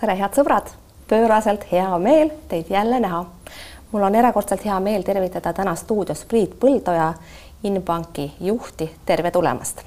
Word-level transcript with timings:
tere, 0.00 0.14
head 0.16 0.32
sõbrad, 0.32 0.70
pööraselt 1.10 1.66
hea 1.68 1.88
meel 2.00 2.30
teid 2.48 2.70
jälle 2.72 3.00
näha. 3.00 3.24
mul 3.92 4.02
on 4.02 4.14
erakordselt 4.14 4.64
hea 4.64 4.80
meel 4.80 5.02
tervitada 5.02 5.52
täna 5.52 5.74
stuudios 5.74 6.24
Priit 6.24 6.54
Põldoja, 6.60 7.14
Inbanki 7.64 8.32
juhti, 8.40 8.90
tere 9.06 9.30
tulemast. 9.30 9.82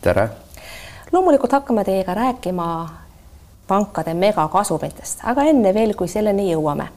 tere. 0.00 0.28
loomulikult 1.12 1.52
hakkame 1.52 1.84
teiega 1.84 2.14
rääkima 2.14 2.88
pankade 3.68 4.14
megakasumitest, 4.14 5.20
aga 5.24 5.42
enne 5.42 5.74
veel, 5.74 5.94
kui 5.94 6.08
selleni 6.08 6.52
jõuame. 6.52 6.88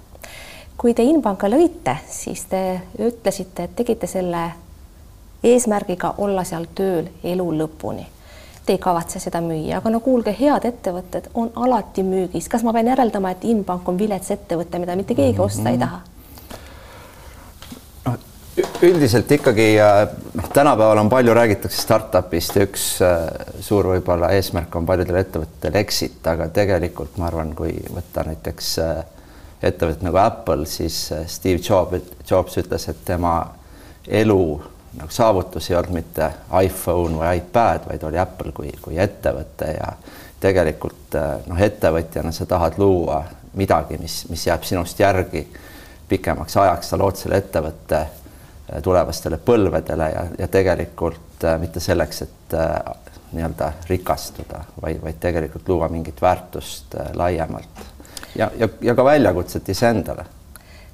kui 0.78 0.94
te 0.94 1.04
Inbanka 1.04 1.48
lõite, 1.48 1.96
siis 2.08 2.46
te 2.46 2.82
ütlesite, 3.00 3.64
et 3.64 3.76
tegite 3.76 4.08
selle 4.08 4.52
eesmärgiga 5.44 6.16
olla 6.18 6.44
seal 6.44 6.66
tööl 6.76 7.08
elu 7.24 7.52
lõpuni 7.52 8.08
ei 8.72 8.80
kavatse 8.82 9.20
seda 9.20 9.42
müüa, 9.44 9.80
aga 9.80 9.92
no 9.94 10.00
kuulge, 10.04 10.34
head 10.38 10.66
ettevõtted 10.68 11.32
on 11.34 11.52
alati 11.56 12.04
müügis. 12.08 12.50
kas 12.50 12.64
ma 12.64 12.74
pean 12.74 12.90
järeldama, 12.92 13.32
et 13.36 13.46
Inbank 13.48 13.90
on 13.90 14.00
vilets 14.00 14.32
ettevõte, 14.32 14.80
mida 14.80 14.96
mitte 14.96 15.16
keegi 15.18 15.40
osta 15.40 15.70
ei 15.70 15.80
taha? 15.82 16.02
noh, 18.06 18.18
üldiselt 18.88 19.32
ikkagi 19.32 19.70
noh, 19.78 20.50
tänapäeval 20.54 21.04
on 21.04 21.10
palju 21.10 21.34
räägitakse 21.38 21.82
startup'ist 21.82 22.60
ja 22.60 22.68
üks 22.68 22.90
äh, 23.06 23.26
suur 23.60 23.92
võib-olla 23.94 24.32
eesmärk 24.38 24.76
on 24.76 24.90
paljudel 24.90 25.22
ettevõtetel 25.22 25.80
exit, 25.82 26.20
aga 26.28 26.50
tegelikult 26.54 27.18
ma 27.22 27.30
arvan, 27.32 27.56
kui 27.56 27.78
võtta 27.94 28.26
näiteks 28.28 28.76
äh, 28.84 29.02
ettevõtet 29.62 30.04
nagu 30.06 30.18
Apple, 30.18 30.66
siis 30.66 31.04
äh, 31.14 31.26
Steve 31.30 31.62
Jobs, 31.64 32.14
Jobs 32.30 32.58
ütles, 32.62 32.88
et 32.90 33.04
tema 33.06 33.36
elu 34.08 34.44
nagu 34.98 35.12
saavutus 35.12 35.70
ei 35.70 35.76
olnud 35.76 35.94
mitte 35.96 36.32
iPhone 36.64 37.20
või 37.20 37.38
iPad, 37.38 37.88
vaid 37.90 38.04
oli 38.04 38.20
Apple 38.20 38.52
kui, 38.52 38.72
kui 38.82 38.98
ettevõte 39.00 39.72
ja 39.78 39.94
tegelikult 40.42 41.16
eh, 41.16 41.46
noh, 41.48 41.60
ettevõtjana 41.62 42.32
sa 42.36 42.46
tahad 42.46 42.80
luua 42.82 43.22
midagi, 43.58 43.98
mis, 44.02 44.24
mis 44.30 44.48
jääb 44.48 44.64
sinust 44.68 45.00
järgi 45.00 45.46
pikemaks 46.10 46.58
ajaks, 46.58 46.92
sa 46.92 47.00
lood 47.00 47.20
selle 47.20 47.40
ettevõtte 47.40 48.02
eh, 48.02 48.82
tulevastele 48.84 49.40
põlvedele 49.46 50.10
ja, 50.12 50.26
ja 50.40 50.50
tegelikult 50.52 51.48
äh, 51.48 51.60
mitte 51.62 51.80
selleks, 51.84 52.22
et 52.28 52.58
äh, 52.58 52.76
nii-öelda 53.32 53.72
rikastuda, 53.88 54.66
vaid, 54.82 55.00
vaid 55.04 55.20
tegelikult 55.24 55.70
luua 55.72 55.88
mingit 55.90 56.22
väärtust 56.22 57.00
äh, 57.00 57.14
laiemalt. 57.16 57.88
Ja, 58.36 58.52
ja, 58.58 58.68
ja 58.82 58.96
ka 58.96 59.06
väljakutset 59.06 59.70
iseendale 59.70 60.26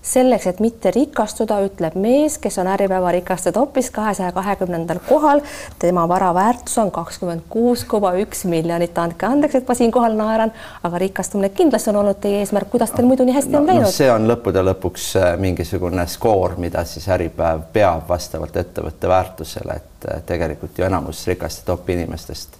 selleks, 0.01 0.47
et 0.47 0.59
mitte 0.63 0.91
rikastuda, 0.91 1.59
ütleb 1.65 1.95
mees, 1.99 2.37
kes 2.41 2.57
on 2.61 2.69
Äripäeva 2.71 3.11
rikaste 3.11 3.51
topis 3.51 3.89
kahesaja 3.91 4.31
kahekümnendal 4.31 4.99
kohal. 5.09 5.41
tema 5.79 6.07
vara 6.07 6.33
väärtus 6.33 6.77
on 6.77 6.91
kakskümmend 6.91 7.41
kuus 7.49 7.83
koma 7.83 8.13
üks 8.13 8.45
miljonit. 8.45 8.97
andke 8.97 9.25
andeks, 9.25 9.55
et 9.55 9.67
ma 9.67 9.73
siinkohal 9.73 10.15
naeran, 10.15 10.53
aga 10.83 10.97
rikastumine 10.97 11.49
kindlasti 11.49 11.89
on 11.89 11.95
olnud 11.95 12.21
teie 12.21 12.39
eesmärk. 12.39 12.69
kuidas 12.69 12.91
teil 12.91 13.07
muidu 13.07 13.25
nii 13.25 13.35
hästi 13.35 13.51
no, 13.51 13.59
on 13.59 13.67
läinud 13.67 13.87
no,? 13.87 13.91
see 13.91 14.11
on 14.11 14.27
lõppude 14.27 14.63
lõpuks 14.63 15.09
äh, 15.19 15.37
mingisugune 15.39 16.07
skoor, 16.07 16.55
mida 16.57 16.85
siis 16.85 17.07
Äripäev 17.09 17.67
peab 17.73 18.09
vastavalt 18.09 18.55
ettevõtte 18.55 19.07
väärtusele, 19.07 19.81
et 19.81 20.09
äh, 20.11 20.23
tegelikult 20.25 20.77
ju 20.77 20.85
enamus 20.85 21.27
rikaste 21.27 21.65
topi 21.65 21.97
inimestest 21.99 22.57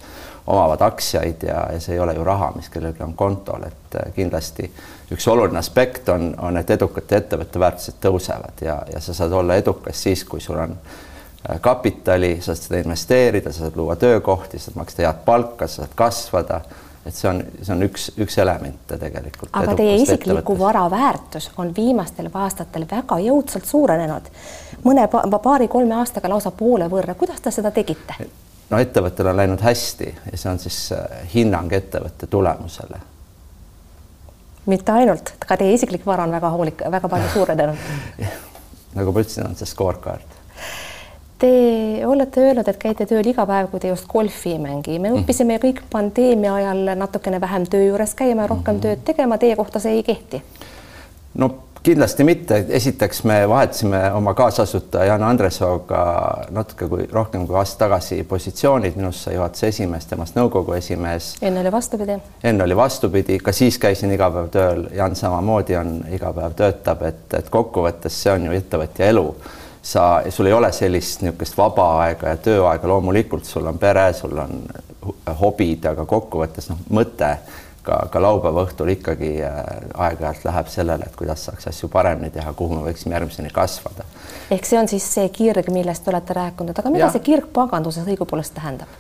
omavad 0.48 0.82
aktsiaid 0.82 1.44
ja, 1.44 1.68
ja 1.74 1.80
see 1.80 1.96
ei 1.96 2.00
ole 2.00 2.14
ju 2.16 2.24
raha, 2.24 2.52
mis 2.56 2.70
kellelgi 2.70 3.04
on 3.04 3.14
kontol, 3.20 3.68
et 3.68 4.00
äh, 4.00 4.14
kindlasti 4.16 4.70
üks 5.12 5.28
oluline 5.28 5.60
aspekt 5.60 6.10
on, 6.10 6.32
on, 6.42 6.58
et 6.58 6.72
edukate 6.72 7.20
ettevõtte 7.20 7.60
väärtused 7.60 8.00
tõusevad 8.04 8.64
ja, 8.64 8.80
ja 8.94 9.04
sa 9.04 9.16
saad 9.18 9.36
olla 9.36 9.60
edukas 9.60 10.04
siis, 10.08 10.24
kui 10.24 10.42
sul 10.44 10.60
on 10.64 10.78
äh, 10.78 11.60
kapitali, 11.62 12.38
sa 12.40 12.54
saad 12.54 12.64
seda 12.64 12.82
investeerida, 12.86 13.52
sa 13.52 13.68
saad 13.68 13.80
luua 13.80 13.96
töökohti, 14.00 14.60
sa 14.60 14.72
saad 14.72 14.82
maksta 14.84 15.08
head 15.08 15.24
palka, 15.28 15.68
sa 15.68 15.84
saad 15.84 15.96
kasvada 15.96 16.62
et 17.08 17.16
see 17.16 17.30
on, 17.30 17.44
see 17.62 17.76
on 17.76 17.84
üks, 17.88 18.10
üks 18.20 18.40
elemente 18.44 18.98
tegelikult. 19.00 19.52
aga 19.56 19.76
teie 19.80 19.96
isikliku 20.02 20.58
vara 20.60 20.88
väärtus 20.92 21.52
on 21.60 21.72
viimastel 21.76 22.28
aastatel 22.34 22.88
väga 22.92 23.20
jõudsalt 23.24 23.68
suurenenud, 23.68 24.28
mõne 24.84 25.08
paari-kolme 25.12 25.96
aastaga 26.02 26.32
lausa 26.32 26.52
poole 26.52 26.90
võrra. 26.92 27.16
kuidas 27.16 27.44
te 27.44 27.52
seda 27.52 27.72
tegite? 27.72 28.20
No 28.70 28.80
ettevõttel 28.80 29.28
on 29.32 29.38
läinud 29.38 29.62
hästi 29.62 30.16
ja 30.32 30.38
see 30.38 30.52
on 30.52 30.60
siis 30.60 30.80
äh, 30.92 31.22
hinnang 31.34 31.74
ettevõtte 31.74 32.28
tulemusele 32.28 33.00
mitte 34.68 34.92
ainult, 34.92 35.32
ka 35.40 35.56
teie 35.58 35.74
isiklik 35.74 36.06
vara 36.06 36.24
on 36.28 36.32
väga 36.36 36.50
hoolik, 36.52 36.84
väga 36.92 37.10
palju 37.10 37.30
suurenenud 37.34 37.78
nagu 38.98 39.14
ma 39.14 39.24
ütlesin, 39.24 39.46
on 39.48 39.56
see 39.58 39.70
scorecard. 39.70 40.36
Te 41.38 41.50
olete 42.10 42.42
öelnud, 42.42 42.66
et 42.66 42.80
käite 42.82 43.06
tööl 43.06 43.28
iga 43.30 43.46
päev, 43.46 43.68
kui 43.70 43.82
te 43.82 43.92
just 43.92 44.08
golfi 44.10 44.56
ei 44.56 44.62
mängi. 44.62 44.98
me 44.98 45.12
mhm. 45.12 45.22
õppisime 45.22 45.60
kõik 45.62 45.84
pandeemia 45.92 46.56
ajal 46.56 46.96
natukene 46.98 47.42
vähem 47.42 47.68
töö 47.70 47.92
juures 47.92 48.16
käima, 48.18 48.48
rohkem 48.48 48.76
mm 48.76 48.80
-hmm. 48.80 48.82
tööd 48.82 49.06
tegema. 49.06 49.38
Teie 49.38 49.56
kohta 49.56 49.80
see 49.80 50.00
ei 50.00 50.04
kehti? 50.04 50.42
no 51.36 51.50
kindlasti 51.84 52.24
mitte, 52.24 52.66
esiteks 52.70 53.24
me 53.24 53.50
vahetasime 53.50 54.12
oma 54.14 54.34
kaasasutaja 54.34 55.06
Jan 55.06 55.24
Andresooga 55.24 56.02
natuke 56.52 56.88
kui 56.88 57.08
rohkem 57.12 57.48
kui 57.48 57.58
aasta 57.58 57.86
tagasi 57.86 58.24
positsioonid, 58.24 58.96
minust 58.96 59.28
sai 59.28 59.36
juhatuse 59.36 59.72
esimees, 59.74 60.08
temast 60.10 60.38
nõukogu 60.40 60.76
esimees. 60.78 61.36
enne 61.42 61.62
oli 61.62 61.72
vastupidi. 61.72 62.18
enne 62.44 62.64
oli 62.64 62.76
vastupidi, 62.76 63.38
ka 63.40 63.52
siis 63.52 63.78
käisin 63.78 64.12
iga 64.12 64.32
päev 64.32 64.50
tööl, 64.54 64.88
Jan 64.96 65.16
samamoodi 65.16 65.78
on, 65.78 65.94
iga 66.12 66.34
päev 66.34 66.58
töötab, 66.58 67.06
et, 67.08 67.24
et 67.34 67.50
kokkuvõttes 67.50 68.24
see 68.24 68.34
on 68.34 68.50
ju 68.50 68.58
ettevõtja 68.58 69.14
elu. 69.14 69.28
Sa, 69.88 70.04
sul 70.30 70.50
ei 70.50 70.54
ole 70.54 70.72
sellist 70.76 71.22
niisugust 71.24 71.56
vaba 71.58 71.86
aega 72.02 72.34
ja 72.34 72.40
tööaega, 72.44 72.88
loomulikult 72.92 73.46
sul 73.48 73.70
on 73.70 73.78
pere, 73.80 74.10
sul 74.14 74.36
on 74.44 74.66
hobid, 75.40 75.86
aga 75.88 76.04
kokkuvõttes 76.06 76.68
noh, 76.72 76.82
mõte 76.92 77.38
ka, 77.88 77.98
ka 78.12 78.22
laupäeva 78.22 78.66
õhtul 78.68 78.92
ikkagi 78.92 79.32
äh, 79.46 79.58
aeg-ajalt 79.96 80.46
läheb 80.48 80.72
sellele, 80.72 81.08
et 81.08 81.16
kuidas 81.20 81.46
saaks 81.48 81.70
asju 81.72 81.90
paremini 81.92 82.30
teha, 82.34 82.52
kuhu 82.58 82.76
me 82.76 82.84
võiksime 82.90 83.16
järgmiseni 83.16 83.52
kasvada. 83.56 84.06
ehk 84.52 84.68
see 84.68 84.80
on 84.80 84.90
siis 84.92 85.08
see 85.14 85.30
kirg, 85.34 85.70
millest 85.74 86.04
te 86.04 86.12
olete 86.12 86.36
rääkinud, 86.36 86.78
aga 86.78 86.92
mida 86.94 87.06
ja. 87.06 87.12
see 87.16 87.24
kirg 87.24 87.48
panganduses 87.56 88.08
õigupoolest 88.08 88.56
tähendab? 88.58 88.92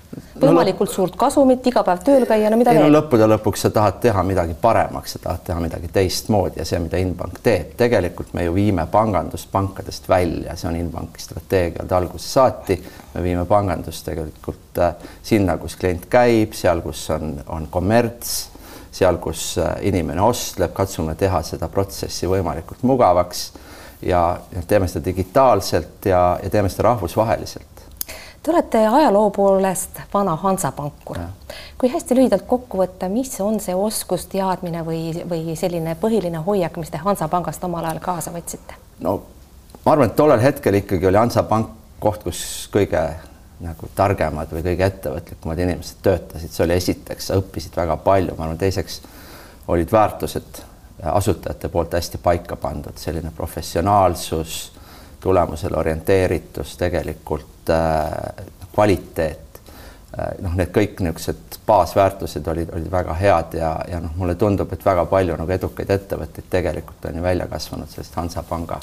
võimalikult 0.41 0.89
no, 0.91 0.95
suurt 0.95 1.15
kasumit, 1.19 1.65
iga 1.67 1.83
päev 1.87 2.03
tööl 2.05 2.25
käia, 2.29 2.51
no 2.53 2.59
mida 2.59 2.71
ei, 2.71 2.79
veel? 2.79 2.87
no 2.87 2.99
lõppude 2.99 3.27
lõpuks 3.33 3.67
sa 3.67 3.73
tahad 3.75 3.99
teha 4.03 4.23
midagi 4.27 4.55
paremaks, 4.61 5.17
sa 5.17 5.23
tahad 5.27 5.43
teha 5.49 5.59
midagi 5.63 5.91
teistmoodi 5.93 6.61
ja 6.61 6.67
see, 6.67 6.79
mida 6.83 7.01
Inbank 7.01 7.41
teeb, 7.43 7.73
tegelikult 7.79 8.33
me 8.37 8.47
ju 8.47 8.55
viime 8.55 8.87
pangandust 8.91 9.51
pankadest 9.51 10.07
välja, 10.09 10.55
see 10.55 10.71
on 10.71 10.79
Inbanki 10.79 11.23
strateegia 11.23 11.83
olnud 11.83 11.97
algusest 11.99 12.37
saati. 12.39 12.81
me 13.13 13.23
viime 13.23 13.45
pangandust 13.49 14.05
tegelikult 14.05 14.79
äh, 14.79 14.93
sinna, 15.23 15.57
kus 15.57 15.75
klient 15.75 16.05
käib, 16.09 16.53
seal, 16.53 16.81
kus 16.85 17.09
on, 17.15 17.39
on 17.47 17.67
kommerts 17.71 18.56
seal, 18.97 19.19
kus 19.21 19.55
äh, 19.61 19.77
inimene 19.89 20.21
ostleb, 20.21 20.73
katsume 20.77 21.15
teha 21.15 21.41
seda 21.45 21.69
protsessi 21.71 22.29
võimalikult 22.29 22.83
mugavaks 22.87 23.49
ja 24.01 24.39
teeme 24.67 24.87
seda 24.87 25.05
digitaalselt 25.05 26.05
ja, 26.05 26.21
ja 26.43 26.49
teeme 26.49 26.69
seda 26.69 26.89
rahvusvaheliselt. 26.91 27.77
Te 28.43 28.51
olete 28.53 28.79
ajaloo 28.87 29.29
poolest 29.35 29.99
vana 30.13 30.35
Hansapankur. 30.35 31.17
kui 31.77 31.89
hästi 31.91 32.15
lühidalt 32.15 32.45
kokku 32.47 32.77
võtta, 32.79 33.09
mis 33.09 33.33
on 33.41 33.59
see 33.59 33.75
oskus, 33.75 34.25
teadmine 34.31 34.85
või, 34.85 35.11
või 35.29 35.55
selline 35.59 35.97
põhiline 35.99 36.39
hoiak, 36.45 36.77
mis 36.77 36.89
te 36.93 37.01
Hansapangast 37.01 37.63
omal 37.63 37.85
ajal 37.85 37.99
kaasa 37.99 38.31
võtsite? 38.31 38.77
no 38.99 39.21
ma 39.85 39.91
arvan, 39.91 40.09
et 40.09 40.15
tollel 40.15 40.41
hetkel 40.41 40.79
ikkagi 40.79 41.09
oli 41.09 41.19
Hansapank 41.19 41.73
koht, 41.99 42.23
kus 42.23 42.69
kõige 42.73 43.01
nagu 43.63 43.89
targemad 43.95 44.51
või 44.53 44.63
kõige 44.65 44.85
ettevõtlikumad 44.85 45.59
inimesed 45.63 46.01
töötasid, 46.05 46.53
see 46.53 46.65
oli 46.65 46.77
esiteks, 46.77 47.29
sa 47.29 47.37
õppisid 47.39 47.77
väga 47.77 47.97
palju, 48.05 48.35
ma 48.37 48.45
arvan, 48.45 48.59
teiseks 48.61 49.01
olid 49.73 49.91
väärtused 49.91 50.61
asutajate 51.03 51.69
poolt 51.69 51.93
hästi 51.93 52.17
paika 52.21 52.55
pandud, 52.55 52.97
selline 52.97 53.31
professionaalsus, 53.35 54.71
tulemusele 55.19 55.77
orienteeritus, 55.77 56.77
tegelikult 56.77 57.69
äh, 57.69 58.45
kvaliteet. 58.73 59.61
Äh,. 60.19 60.37
noh, 60.41 60.53
need 60.55 60.71
kõik 60.73 61.01
niisugused 61.03 61.57
baasväärtused 61.67 62.45
olid, 62.47 62.69
olid 62.73 62.91
väga 62.91 63.13
head 63.19 63.57
ja, 63.59 63.73
ja 63.91 63.99
noh, 64.01 64.13
mulle 64.15 64.37
tundub, 64.39 64.71
et 64.73 64.85
väga 64.85 65.05
palju 65.09 65.35
nagu 65.37 65.51
edukaid 65.51 65.89
ettevõtteid 65.97 66.47
tegelikult 66.49 67.09
on 67.09 67.19
ju 67.19 67.25
välja 67.25 67.47
kasvanud 67.51 67.91
sellest 67.91 68.15
Hansapanga 68.15 68.79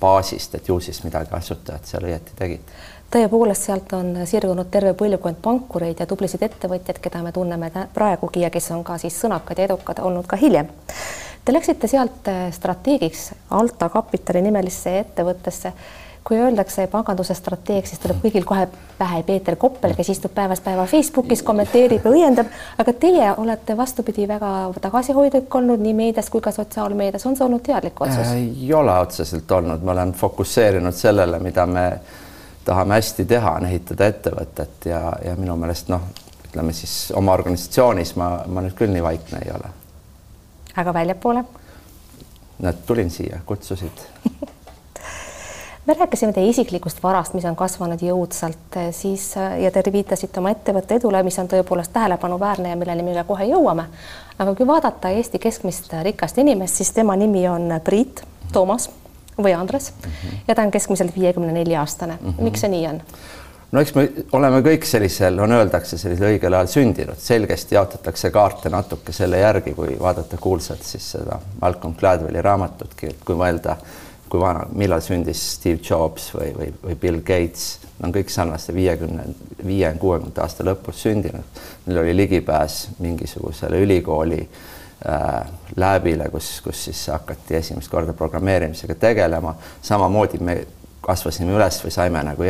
baasist, 0.00 0.54
et 0.54 0.68
ju 0.68 0.78
siis 0.80 1.02
midagi 1.04 1.34
asutajad 1.34 1.88
seal 1.88 2.06
õieti 2.06 2.36
tegid 2.38 2.72
tõepoolest, 3.12 3.68
sealt 3.68 3.92
on 3.96 4.14
sirgunud 4.28 4.70
terve 4.72 4.94
põlvkond 4.98 5.40
pankureid 5.44 6.00
ja 6.00 6.06
tublisid 6.08 6.42
ettevõtjaid, 6.48 7.00
keda 7.02 7.22
me 7.24 7.32
tunneme 7.32 7.70
praegugi 7.94 8.44
ja 8.44 8.50
kes 8.52 8.70
on 8.76 8.84
ka 8.86 8.98
siis 9.02 9.18
sõnakad 9.20 9.60
ja 9.60 9.68
edukad 9.68 10.00
olnud 10.02 10.28
ka 10.28 10.38
hiljem. 10.40 10.70
Te 11.44 11.52
läksite 11.52 11.90
sealt 11.90 12.28
äh, 12.30 12.46
strateegiks 12.54 13.32
Alta 13.50 13.88
Kapitali 13.90 14.42
nimelisse 14.42 14.98
ettevõttesse. 15.00 15.72
kui 16.22 16.36
öeldakse 16.38 16.84
panganduse 16.86 17.34
strateeg, 17.34 17.82
siis 17.86 17.98
tuleb 17.98 18.20
kõigil 18.22 18.44
kohe 18.46 18.68
pähe 18.98 19.24
Peeter 19.26 19.56
Koppel, 19.58 19.90
kes 19.98 20.12
istub 20.12 20.30
päevast 20.34 20.62
päeva 20.62 20.84
Facebookis, 20.86 21.42
kommenteerib 21.42 22.04
ja 22.06 22.12
õiendab, 22.12 22.52
aga 22.78 22.92
teie 22.94 23.32
olete 23.42 23.74
vastupidi 23.76 24.28
väga 24.30 24.70
tagasihoidlik 24.84 25.54
olnud 25.54 25.82
nii 25.82 25.96
meedias 25.98 26.30
kui 26.30 26.40
ka 26.40 26.54
sotsiaalmeedias, 26.54 27.26
on 27.26 27.34
see 27.34 27.44
olnud 27.44 27.66
teadlik 27.66 28.00
otsus? 28.06 28.30
ei 28.38 28.70
ole 28.74 28.94
otseselt 29.02 29.50
olnud, 29.50 29.82
ma 29.82 29.96
olen 29.96 30.14
fokusseerinud 30.14 30.94
sellele, 30.94 31.42
mida 31.42 31.66
me 31.66 31.88
tahame 32.64 32.94
hästi 32.94 33.24
teha, 33.24 33.56
on 33.58 33.66
ehitada 33.66 34.06
ettevõtet 34.12 34.86
ja, 34.90 35.00
ja 35.24 35.36
minu 35.36 35.56
meelest 35.56 35.90
noh, 35.92 36.04
ütleme 36.46 36.72
siis 36.76 37.12
oma 37.16 37.32
organisatsioonis 37.32 38.16
ma, 38.20 38.30
ma 38.46 38.64
nüüd 38.64 38.76
küll 38.78 38.92
nii 38.92 39.02
vaikne 39.02 39.42
ei 39.44 39.52
ole. 39.54 39.72
aga 40.76 40.94
väljapoole? 40.94 41.44
näed, 42.62 42.82
tulin 42.86 43.10
siia, 43.10 43.40
kutsusid 43.46 44.04
me 45.86 45.94
rääkisime 45.98 46.32
teie 46.32 46.48
isiklikust 46.48 47.02
varast, 47.02 47.34
mis 47.34 47.44
on 47.44 47.56
kasvanud 47.56 48.02
jõudsalt, 48.02 48.78
siis 48.90 49.32
ja 49.36 49.70
te 49.70 49.82
viitasite 49.92 50.40
oma 50.40 50.52
ettevõtte 50.54 51.00
edule, 51.00 51.22
mis 51.26 51.38
on 51.42 51.50
tõepoolest 51.50 51.92
tähelepanuväärne 51.92 52.70
ja 52.70 52.78
milleni 52.78 53.02
me 53.02 53.24
kohe 53.26 53.48
jõuame. 53.50 53.88
aga 54.38 54.54
kui 54.54 54.66
vaadata 54.66 55.08
Eesti 55.08 55.38
keskmist 55.38 55.92
rikast 56.02 56.38
inimest, 56.38 56.74
siis 56.74 56.92
tema 56.92 57.16
nimi 57.16 57.48
on 57.48 57.80
Priit 57.84 58.22
Toomas 58.52 58.90
või 59.38 59.54
Andres 59.56 59.92
mm 59.92 60.10
-hmm. 60.10 60.42
ja 60.48 60.54
ta 60.54 60.62
on 60.62 60.70
keskmiselt 60.70 61.16
viiekümne 61.16 61.52
nelja 61.52 61.80
aastane 61.80 62.18
mm. 62.20 62.28
-hmm. 62.28 62.42
miks 62.42 62.60
see 62.60 62.70
nii 62.70 62.86
on? 62.86 63.00
no 63.72 63.80
eks 63.80 63.94
me 63.94 64.04
oleme 64.32 64.60
kõik 64.60 64.84
sellisel, 64.88 65.38
on 65.38 65.52
öeldakse, 65.52 65.98
sellisel 65.98 66.34
õigel 66.34 66.54
ajal 66.54 66.70
sündinud, 66.74 67.18
selgesti 67.18 67.74
jaotatakse 67.74 68.30
kaarte 68.30 68.68
natuke 68.72 69.12
selle 69.12 69.38
järgi, 69.38 69.74
kui 69.74 69.96
vaadata 70.00 70.36
kuulsalt 70.36 70.82
siis 70.82 71.10
seda 71.16 71.38
Malcolm 71.60 71.94
Gladwelli 71.94 72.42
raamatutki, 72.42 73.06
et 73.06 73.24
kui 73.24 73.38
mõelda, 73.38 73.76
kui 74.28 74.40
vana, 74.40 74.66
millal 74.72 75.00
sündis 75.00 75.40
Steve 75.54 75.80
Jobs 75.90 76.30
või, 76.34 76.52
või, 76.58 76.68
või 76.84 76.98
Bill 77.00 77.20
Gates, 77.20 77.78
on 78.02 78.12
kõik 78.12 78.28
sarnaste 78.32 78.74
viiekümne, 78.74 79.24
viie, 79.64 79.94
kuuekümnenda 80.00 80.42
aasta 80.42 80.64
lõpus 80.64 81.02
sündinud. 81.06 81.64
Neil 81.86 81.98
oli 81.98 82.16
ligipääs 82.16 82.86
mingisugusele 82.98 83.80
ülikooli 83.84 84.40
äh, 84.40 84.71
läbile, 85.76 86.28
kus, 86.30 86.60
kus 86.62 86.84
siis 86.84 87.06
hakati 87.10 87.56
esimest 87.58 87.90
korda 87.90 88.12
programmeerimisega 88.12 88.94
tegelema. 88.94 89.54
samamoodi 89.82 90.38
me 90.38 90.56
kasvasime 91.02 91.56
üles 91.56 91.80
või 91.84 91.90
saime 91.90 92.22
nagu 92.22 92.46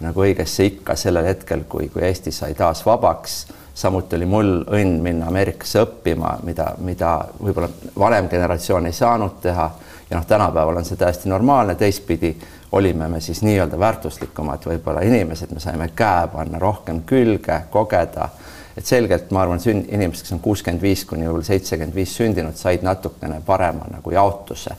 nagu 0.00 0.20
õigesse 0.20 0.66
ikka 0.68 0.96
sellel 0.96 1.24
hetkel, 1.30 1.64
kui, 1.68 1.88
kui 1.88 2.02
Eesti 2.04 2.32
sai 2.32 2.54
taas 2.54 2.84
vabaks. 2.86 3.46
samuti 3.74 4.16
oli 4.16 4.26
mul 4.26 4.50
õnn 4.72 5.00
minna 5.02 5.26
Ameerikasse 5.26 5.82
õppima, 5.84 6.38
mida, 6.44 6.74
mida 6.78 7.18
võib-olla 7.40 7.68
vanem 7.98 8.28
generatsioon 8.28 8.86
ei 8.86 8.92
saanud 8.92 9.40
teha. 9.40 9.70
ja 10.10 10.16
noh, 10.16 10.26
tänapäeval 10.26 10.76
on 10.76 10.84
see 10.84 10.96
täiesti 10.96 11.28
normaalne, 11.28 11.74
teistpidi 11.74 12.36
olime 12.72 13.08
me 13.08 13.20
siis 13.20 13.42
nii-öelda 13.42 13.78
väärtuslikumad 13.78 14.66
võib-olla 14.66 15.00
inimesed, 15.00 15.50
me 15.52 15.60
saime 15.60 15.88
käe 15.94 16.28
panna 16.32 16.58
rohkem 16.58 17.02
külge, 17.06 17.60
kogeda 17.70 18.28
et 18.76 18.86
selgelt 18.86 19.30
ma 19.32 19.42
arvan, 19.42 19.60
sünd, 19.60 19.88
inimesed, 19.88 20.26
kes 20.26 20.36
on 20.36 20.40
kuuskümmend 20.44 20.82
viis 20.82 21.04
kuni 21.08 21.26
võib-olla 21.26 21.48
seitsekümmend 21.48 21.94
viis 21.96 22.16
sündinud, 22.16 22.56
said 22.60 22.84
natukene 22.86 23.40
parema 23.46 23.88
nagu 23.90 24.12
jaotuse 24.12 24.76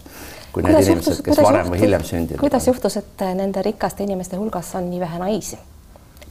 kui 0.57 0.63
kuidas 0.63 0.85
need 0.85 0.97
inimesed, 0.97 1.23
kes 1.25 1.41
varem 1.43 1.71
või 1.71 1.81
hiljem 1.81 2.03
sündinud. 2.07 2.41
kuidas 2.41 2.67
juhtus, 2.67 2.97
et 2.97 3.25
nende 3.37 3.61
rikaste 3.65 4.05
inimeste 4.07 4.39
hulgas 4.39 4.73
on 4.79 4.89
nii 4.89 5.01
vähe 5.03 5.19
naisi? 5.21 5.59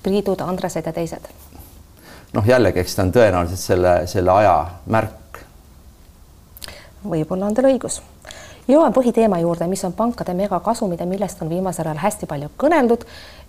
Priidud, 0.02 0.40
Andresed 0.42 0.86
ja 0.86 0.92
teised? 0.94 1.28
noh, 2.34 2.46
jällegi, 2.46 2.82
eks 2.82 2.96
ta 2.96 3.06
on 3.06 3.12
tõenäoliselt 3.14 3.62
selle, 3.62 3.94
selle 4.10 4.32
aja 4.34 4.56
märk. 4.92 5.40
võib-olla 7.06 7.46
on 7.46 7.54
teil 7.54 7.70
õigus. 7.70 8.00
jõuan 8.69 8.94
põhiteema 8.96 9.38
juurde, 9.40 9.69
mis 9.70 9.84
on 9.84 9.94
pankade 9.94 10.34
megakasumid 10.34 11.00
ja 11.00 11.06
millest 11.06 11.42
on 11.42 11.52
viimasel 11.52 11.86
ajal 11.86 12.02
hästi 12.02 12.26
palju 12.26 12.50
kõneldud. 12.58 13.06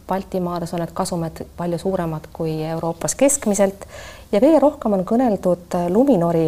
Baltimaades 0.07 0.73
on 0.73 0.83
need 0.83 0.93
kasumid 0.95 1.43
palju 1.57 1.77
suuremad 1.81 2.29
kui 2.33 2.61
Euroopas 2.63 3.15
keskmiselt 3.15 3.87
ja 4.31 4.39
kõige 4.39 4.61
rohkem 4.63 4.95
on 4.95 5.05
kõneldud 5.07 5.77
Luminori 5.91 6.47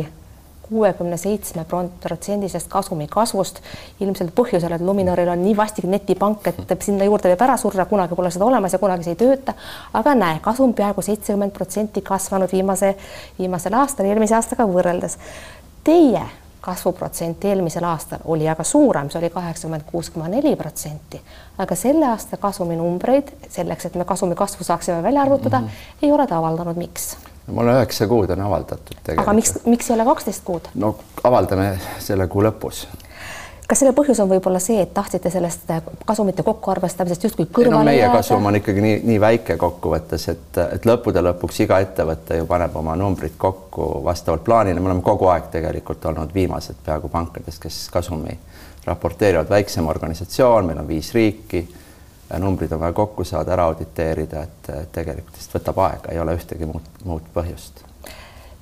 kuuekümne 0.70 1.18
seitsme 1.18 1.66
protsendisest 2.02 2.68
kasumi 2.70 3.08
kasvust. 3.08 3.62
ilmselt 4.00 4.34
põhjusel, 4.36 4.76
et 4.76 4.82
Luminoril 4.82 5.30
on 5.30 5.42
nii 5.44 5.56
vastik 5.58 5.86
netipank, 5.90 6.48
et 6.48 6.82
sinna 6.82 7.08
juurde 7.08 7.32
võib 7.32 7.42
ära 7.42 7.58
surra, 7.58 7.86
kunagi 7.86 8.16
pole 8.16 8.32
seda 8.32 8.46
olemas 8.46 8.74
ja 8.74 8.80
kunagi 8.80 9.04
see 9.04 9.16
ei 9.18 9.22
tööta. 9.24 9.54
aga 9.94 10.16
näe, 10.16 10.40
kasum 10.42 10.74
peaaegu 10.74 11.02
seitsekümmend 11.02 11.52
protsenti 11.52 12.02
kasvanud 12.02 12.52
viimase, 12.52 12.96
viimasel 13.40 13.74
aastal 13.74 14.06
eelmise 14.06 14.36
aastaga 14.36 14.68
võrreldes. 14.70 15.18
Teie 15.84 16.22
kasvuprotsent 16.62 17.46
eelmisel 17.46 17.84
aastal 17.84 18.20
oli 18.26 18.50
aga 18.50 18.64
suurem, 18.64 19.10
see 19.10 19.20
oli 19.20 19.30
kaheksakümmend 19.30 19.88
kuus 19.88 20.10
koma 20.10 20.28
neli 20.28 20.56
protsenti, 20.60 21.22
aga 21.58 21.76
selle 21.76 22.08
aasta 22.08 22.38
kasuminumbreid 22.38 23.32
selleks, 23.50 23.86
et 23.86 23.96
me 23.96 24.06
kasumi 24.06 24.36
kasvu 24.36 24.64
saaksime 24.64 25.04
välja 25.04 25.22
arvutada 25.22 25.60
mm, 25.60 25.68
-hmm. 25.68 26.06
ei 26.06 26.12
ole 26.12 26.28
ta 26.28 26.38
avaldanud, 26.38 26.76
miks 26.76 27.16
mul 27.52 27.68
on 27.68 27.76
üheksa 27.76 28.08
kuud 28.08 28.30
on 28.30 28.42
avaldatud 28.42 29.14
aga 29.18 29.34
miks, 29.34 29.54
miks 29.66 29.90
ei 29.90 29.96
ole 29.96 30.06
kaksteist 30.06 30.44
kuud? 30.46 30.72
no 30.76 30.96
avaldame 31.24 31.72
selle 32.00 32.28
kuu 32.28 32.44
lõpus. 32.46 32.86
Kas 33.70 33.84
selle 33.84 33.94
põhjus 33.94 34.20
on 34.24 34.30
võib-olla 34.32 34.60
see, 34.64 34.80
et 34.82 34.94
tahtsite 34.94 35.30
sellest 35.30 35.70
kasumite 36.10 36.44
kokkuarvestamisest 36.46 37.28
justkui 37.28 37.46
kõrvale 37.54 37.84
no, 37.84 37.90
meie 37.92 38.00
jääda? 38.02 38.18
kasum 38.18 38.48
on 38.50 38.58
ikkagi 38.58 38.82
nii, 38.84 38.96
nii 39.12 39.20
väike 39.22 39.58
kokkuvõttes, 39.62 40.26
et, 40.34 40.62
et 40.78 40.88
lõppude 40.90 41.22
lõpuks 41.26 41.62
iga 41.66 41.78
ettevõte 41.84 42.40
ju 42.40 42.48
paneb 42.50 42.76
oma 42.82 42.96
numbrid 43.00 43.38
kokku 43.38 43.92
vastavalt 44.06 44.44
plaanile, 44.48 44.82
me 44.82 44.90
oleme 44.92 45.06
kogu 45.06 45.30
aeg 45.30 45.52
tegelikult 45.54 46.10
olnud 46.10 46.34
viimased 46.34 46.82
peaaegu 46.86 47.12
pankadest, 47.14 47.62
kes 47.62 47.84
kasumi 47.94 48.34
raporteerivad, 48.88 49.50
väiksem 49.52 49.88
organisatsioon, 49.92 50.66
meil 50.66 50.82
on 50.82 50.90
viis 50.90 51.14
riiki 51.14 51.68
numbrid 52.38 52.72
on 52.72 52.80
vaja 52.80 52.94
kokku 52.94 53.24
saada, 53.24 53.54
ära 53.54 53.66
auditeerida, 53.70 54.44
et 54.44 54.72
tegelikult 54.94 55.38
lihtsalt 55.38 55.62
võtab 55.62 55.86
aega, 55.88 56.12
ei 56.14 56.20
ole 56.22 56.36
ühtegi 56.38 56.70
muud, 56.70 56.90
muud 57.06 57.30
põhjust. 57.34 57.89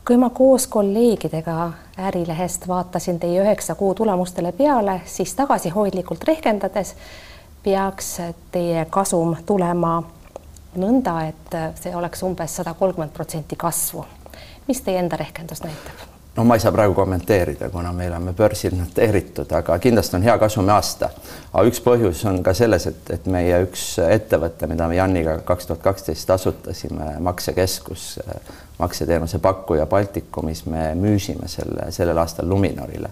Kui 0.07 0.18
ma 0.18 0.30
koos 0.30 0.68
kolleegidega 0.68 1.71
Ärilehest 1.98 2.68
vaatasin 2.68 3.19
teie 3.19 3.42
üheksa 3.42 3.75
kuu 3.75 3.94
tulemustele 3.94 4.51
peale, 4.51 5.01
siis 5.06 5.36
tagasihoidlikult 5.36 6.24
rehkendades 6.24 6.95
peaks 7.63 8.18
teie 8.51 8.86
kasum 8.89 9.36
tulema 9.45 10.04
nõnda, 10.80 11.18
et 11.27 11.57
see 11.75 11.95
oleks 11.95 12.24
umbes 12.24 12.56
sada 12.56 12.74
kolmkümmend 12.74 13.12
protsenti 13.12 13.56
kasvu. 13.56 14.06
mis 14.68 14.81
teie 14.81 15.00
enda 15.00 15.18
rehkendus 15.18 15.63
näitab? 15.63 16.07
no 16.36 16.44
ma 16.44 16.56
ei 16.56 16.60
saa 16.60 16.71
praegu 16.71 16.94
kommenteerida, 16.94 17.69
kuna 17.69 17.92
me 17.94 18.07
oleme 18.07 18.33
börsil 18.33 18.75
noteeritud, 18.77 19.51
aga 19.51 19.80
kindlasti 19.80 20.15
on 20.15 20.24
hea 20.24 20.38
kasumiaasta. 20.38 21.10
aga 21.53 21.65
üks 21.68 21.81
põhjus 21.83 22.24
on 22.30 22.44
ka 22.44 22.53
selles, 22.53 22.88
et, 22.88 23.10
et 23.10 23.25
meie 23.25 23.60
üks 23.65 23.98
ettevõte, 24.07 24.68
mida 24.71 24.88
me 24.88 24.95
Janniga 24.95 25.39
kaks 25.44 25.68
tuhat 25.68 25.83
kaksteist 25.83 26.30
asutasime, 26.30 27.18
maksekeskus, 27.19 28.13
makseteenuse 28.77 29.39
pakkuja 29.39 29.85
Baltikumis, 29.85 30.65
me 30.65 30.91
müüsime 30.95 31.47
selle 31.47 31.91
sellel 31.91 32.18
aastal 32.18 32.50
Luminorile 32.50 33.09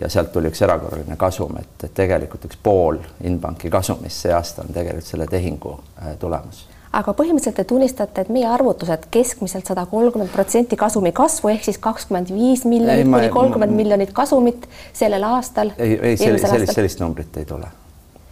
ja 0.00 0.08
sealt 0.08 0.32
tuli 0.32 0.50
üks 0.50 0.62
erakorraline 0.62 1.16
kasum, 1.16 1.56
et, 1.60 1.88
tegelikult 1.94 2.44
üks 2.50 2.58
pool 2.62 3.00
Inbanki 3.26 3.70
kasumist 3.70 4.26
see 4.26 4.34
aasta 4.34 4.66
on 4.66 4.74
tegelikult 4.74 5.08
selle 5.08 5.26
tehingu 5.30 5.78
äh, 6.02 6.14
tulemus 6.20 6.66
aga 6.90 7.12
põhimõtteliselt 7.14 7.58
te 7.60 7.64
tunnistate, 7.70 8.24
et 8.24 8.30
meie 8.34 8.48
arvutused 8.50 9.06
keskmiselt 9.14 9.68
sada 9.70 9.84
kolmkümmend 9.90 10.32
protsenti 10.34 10.78
kasumi 10.78 11.12
kasvu 11.14 11.52
ehk 11.52 11.68
siis 11.68 11.78
kakskümmend 11.82 12.32
viis 12.34 12.64
miljonit 12.66 13.06
kuni 13.06 13.28
kolmkümmend 13.34 13.76
miljonit 13.76 14.14
kasumit 14.14 14.66
sellel 14.92 15.26
aastal. 15.28 15.70
ei, 15.78 15.94
ei 15.94 16.16
sellist, 16.18 16.48
sellist, 16.50 16.74
sellist 16.74 17.02
numbrit 17.02 17.36
ei 17.38 17.46
tule. 17.46 17.70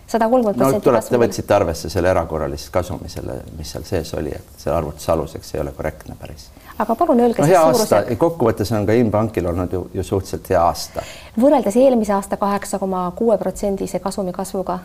Sada 0.09 0.29
kolmkümmend 0.29 0.59
protsenti. 0.59 0.81
no 0.81 0.91
tuleb, 0.91 1.09
te 1.11 1.21
võtsite 1.25 1.55
arvesse 1.55 1.91
selle 1.93 2.11
erakorralist 2.11 2.73
kasumi, 2.75 3.09
selle, 3.13 3.43
mis 3.59 3.73
seal 3.75 3.85
sees 3.89 4.15
oli, 4.19 4.33
et 4.35 4.63
selle 4.63 4.77
arvutuse 4.77 5.13
aluseks 5.13 5.55
ei 5.55 5.61
ole 5.61 5.75
korrektne 5.77 6.17
päris 6.21 6.49
aga 6.79 6.95
palun 6.95 7.21
öelge 7.21 7.43
no, 7.43 7.49
hea 7.51 7.63
aasta, 7.63 8.03
kokkuvõttes 8.19 8.71
on 8.77 8.87
ka 8.87 8.95
Inbankil 8.99 9.47
olnud 9.51 9.73
ju, 9.73 9.83
ju 9.95 10.05
suhteliselt 10.07 10.51
hea 10.55 10.63
aasta. 10.63 11.03
võrreldes 11.41 11.77
eelmise 11.77 12.15
aasta 12.15 12.39
kaheksa 12.39 12.79
koma 12.79 13.11
kuue 13.19 13.39
protsendise 13.39 13.99
kasumi 13.99 14.33
kasvuga 14.33 14.79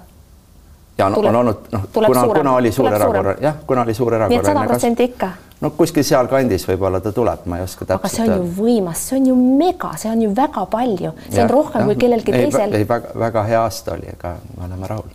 ja 0.97 1.05
on, 1.05 1.13
tuleb, 1.13 1.29
on 1.29 1.39
olnud 1.41 1.71
noh, 1.71 1.87
kuna, 1.93 2.27
kuna 2.27 2.55
oli 2.59 2.71
suur 2.71 2.93
erakorraline, 2.93 3.45
jah, 3.45 3.55
kuna 3.67 3.81
oli 3.81 3.93
suur 3.93 4.13
erakorraline. 4.13 4.49
et 4.49 4.55
sada 4.55 4.67
protsenti 4.69 5.09
ikka? 5.11 5.31
No 5.63 5.71
kuskil 5.77 6.05
sealkandis 6.07 6.65
võib-olla 6.67 6.99
ta 7.03 7.13
tuleb, 7.15 7.45
ma 7.49 7.59
ei 7.59 7.65
oska 7.65 7.87
täpselt. 7.87 7.99
aga 8.01 8.11
see 8.11 8.25
on 8.25 8.33
ju 8.35 8.47
võimas, 8.57 9.03
see 9.09 9.19
on 9.19 9.27
ju 9.31 9.35
mega, 9.63 9.93
see 9.99 10.11
on 10.11 10.23
ju 10.25 10.31
väga 10.35 10.65
palju, 10.71 11.13
see 11.27 11.39
ja, 11.39 11.45
on 11.45 11.53
rohkem 11.53 11.83
ja, 11.83 11.89
kui 11.89 11.99
kellelgi 12.03 12.33
ei, 12.33 12.47
teisel. 12.47 12.75
ei, 12.79 12.87
väga, 12.89 13.13
väga 13.25 13.45
hea 13.49 13.61
aasta 13.63 13.95
oli, 13.95 14.09
aga 14.15 14.33
me 14.57 14.67
oleme 14.67 14.91
rahul. 14.91 15.13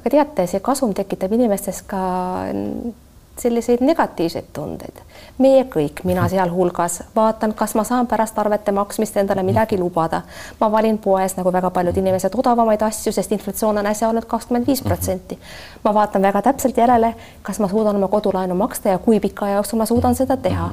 aga 0.00 0.14
teate, 0.16 0.48
see 0.50 0.64
kasum 0.64 0.94
tekitab 0.96 1.32
inimestes 1.38 1.82
ka 1.90 2.02
selliseid 3.40 3.80
negatiivseid 3.80 4.44
tundeid. 4.52 5.00
meie 5.38 5.62
kõik, 5.64 6.02
mina 6.04 6.26
sealhulgas, 6.28 7.02
vaatan, 7.16 7.54
kas 7.56 7.74
ma 7.74 7.84
saan 7.84 8.06
pärast 8.06 8.38
arvete 8.38 8.72
maksmist 8.72 9.16
endale 9.16 9.42
midagi 9.42 9.78
lubada. 9.78 10.22
ma 10.60 10.72
valin 10.72 10.98
poes 10.98 11.36
nagu 11.36 11.52
väga 11.52 11.70
paljud 11.70 11.96
inimesed 11.96 12.34
odavamaid 12.36 12.82
asju, 12.82 13.12
sest 13.12 13.32
inflatsioon 13.32 13.78
on 13.78 13.86
äsja 13.86 14.08
olnud 14.08 14.24
kakskümmend 14.24 14.66
viis 14.66 14.82
protsenti. 14.82 15.38
ma 15.84 15.94
vaatan 15.94 16.22
väga 16.22 16.42
täpselt 16.42 16.76
järele, 16.76 17.14
kas 17.42 17.60
ma 17.60 17.68
suudan 17.68 17.96
oma 17.96 18.08
kodulaenu 18.08 18.54
maksta 18.54 18.88
ja 18.88 18.98
kui 18.98 19.20
pika 19.20 19.46
aja 19.46 19.54
jooksul 19.54 19.78
ma 19.78 19.86
suudan 19.86 20.14
seda 20.14 20.36
teha. 20.36 20.70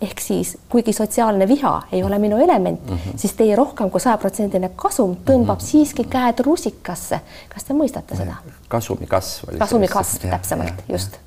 ehk 0.00 0.20
siis, 0.20 0.56
kuigi 0.68 0.92
sotsiaalne 0.92 1.48
viha 1.48 1.82
ei 1.92 2.02
ole 2.02 2.18
minu 2.18 2.38
element 2.38 2.90
mm, 2.90 2.96
-hmm. 2.96 3.16
siis 3.16 3.32
teie 3.32 3.56
rohkem 3.56 3.90
kui 3.90 4.00
sajaprotsendine 4.00 4.70
kasum 4.76 5.16
tõmbab 5.16 5.58
mm 5.58 5.60
-hmm. 5.60 5.70
siiski 5.70 6.04
käed 6.04 6.40
rusikasse. 6.40 7.20
kas 7.48 7.64
te 7.64 7.74
mõistate 7.74 8.16
seda? 8.16 8.34
kasumi 8.68 9.06
kasv 9.06 9.58
kasumi 9.58 9.88
kasv 9.88 10.30
täpsemalt, 10.30 10.84
just 10.88 11.18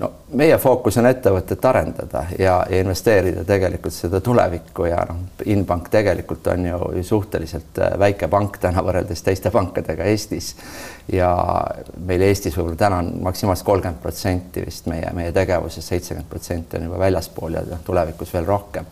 no 0.00 0.10
meie 0.40 0.56
fookus 0.58 0.96
on 1.00 1.06
ettevõtet 1.10 1.64
arendada 1.68 2.24
ja, 2.38 2.54
ja 2.70 2.80
investeerida 2.80 3.44
tegelikult 3.44 3.94
seda 3.94 4.20
tulevikku 4.24 4.88
ja 4.88 5.02
noh, 5.08 5.20
Inbank 5.52 5.90
tegelikult 5.92 6.46
on 6.52 6.66
ju, 6.66 6.78
suhteliselt 7.06 7.80
äh, 7.82 7.94
väike 8.00 8.28
pank 8.32 8.58
täna 8.62 8.84
võrreldes 8.86 9.24
teiste 9.26 9.52
pankadega 9.52 10.08
Eestis. 10.08 10.54
ja 11.12 11.30
meil 12.06 12.24
Eestis 12.26 12.56
võib-olla 12.56 12.80
täna 12.80 13.00
on 13.04 13.12
maksimaalselt 13.28 13.66
kolmkümmend 13.66 14.02
protsenti 14.02 14.64
vist 14.66 14.88
meie, 14.90 15.12
meie 15.16 15.32
tegevusest, 15.36 15.88
seitsekümmend 15.88 16.30
protsenti 16.30 16.78
on 16.80 16.88
juba 16.88 17.02
väljaspool 17.04 17.58
ja 17.60 17.82
tulevikus 17.84 18.32
veel 18.34 18.48
rohkem 18.48 18.88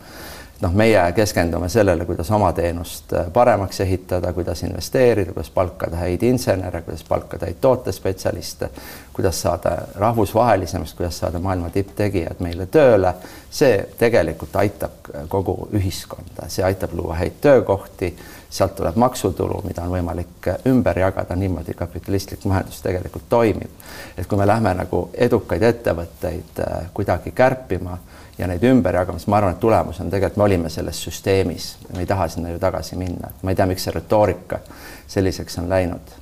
noh, 0.61 0.73
meie 0.73 1.11
keskendume 1.15 1.69
sellele, 1.69 2.05
kuidas 2.05 2.31
oma 2.31 2.51
teenust 2.53 3.13
äh, 3.13 3.31
paremaks 3.33 3.79
ehitada, 3.79 4.33
kuidas 4.33 4.63
investeerida, 4.63 5.33
kuidas 5.33 5.49
palkada 5.49 6.01
häid 6.03 6.23
insenere, 6.23 6.81
kuidas 6.81 7.03
palkada 7.03 7.45
häid 7.45 7.61
tootespetsialiste, 7.61 8.69
kuidas 9.13 9.41
saada 9.41 9.77
rahvusvahelisemaks, 9.95 10.93
kuidas 10.93 11.19
saada 11.19 11.39
maailma 11.39 11.69
tipptegijad 11.69 12.39
meile 12.39 12.65
tööle. 12.65 13.13
see 13.51 13.85
tegelikult 13.97 14.55
aitab 14.55 15.07
kogu 15.27 15.69
ühiskonda, 15.73 16.45
see 16.47 16.63
aitab 16.63 16.93
luua 16.93 17.15
häid 17.17 17.39
töökohti, 17.41 18.13
sealt 18.49 18.75
tuleb 18.75 18.95
maksutulu, 18.95 19.61
mida 19.65 19.83
on 19.83 19.93
võimalik 19.93 20.51
ümber 20.69 20.99
jagada, 20.99 21.35
niimoodi 21.35 21.73
kapitalistlik 21.73 22.45
majandus 22.45 22.81
tegelikult 22.81 23.29
toimib. 23.29 23.71
et 24.17 24.27
kui 24.27 24.37
me 24.37 24.47
lähme 24.47 24.73
nagu 24.73 25.09
edukaid 25.13 25.63
ettevõtteid 25.63 26.61
äh, 26.61 26.89
kuidagi 26.93 27.31
kärpima 27.31 27.97
ja 28.39 28.47
neid 28.47 28.63
ümber 28.63 28.95
jagama, 28.95 29.19
siis 29.19 29.27
ma 29.31 29.37
arvan, 29.37 29.55
et 29.55 29.59
tulemus 29.59 29.99
on 29.99 30.09
tegelikult, 30.09 30.37
me 30.39 30.47
olime 30.47 30.69
selles 30.71 31.01
süsteemis, 31.03 31.73
me 31.93 32.03
ei 32.03 32.07
taha 32.09 32.27
sinna 32.31 32.53
ju 32.53 32.59
tagasi 32.59 32.95
minna, 32.99 33.33
ma 33.41 33.51
ei 33.51 33.59
tea, 33.59 33.67
miks 33.69 33.87
see 33.87 33.95
retoorika 33.95 34.61
selliseks 35.09 35.59
on 35.59 35.69
läinud 35.69 36.15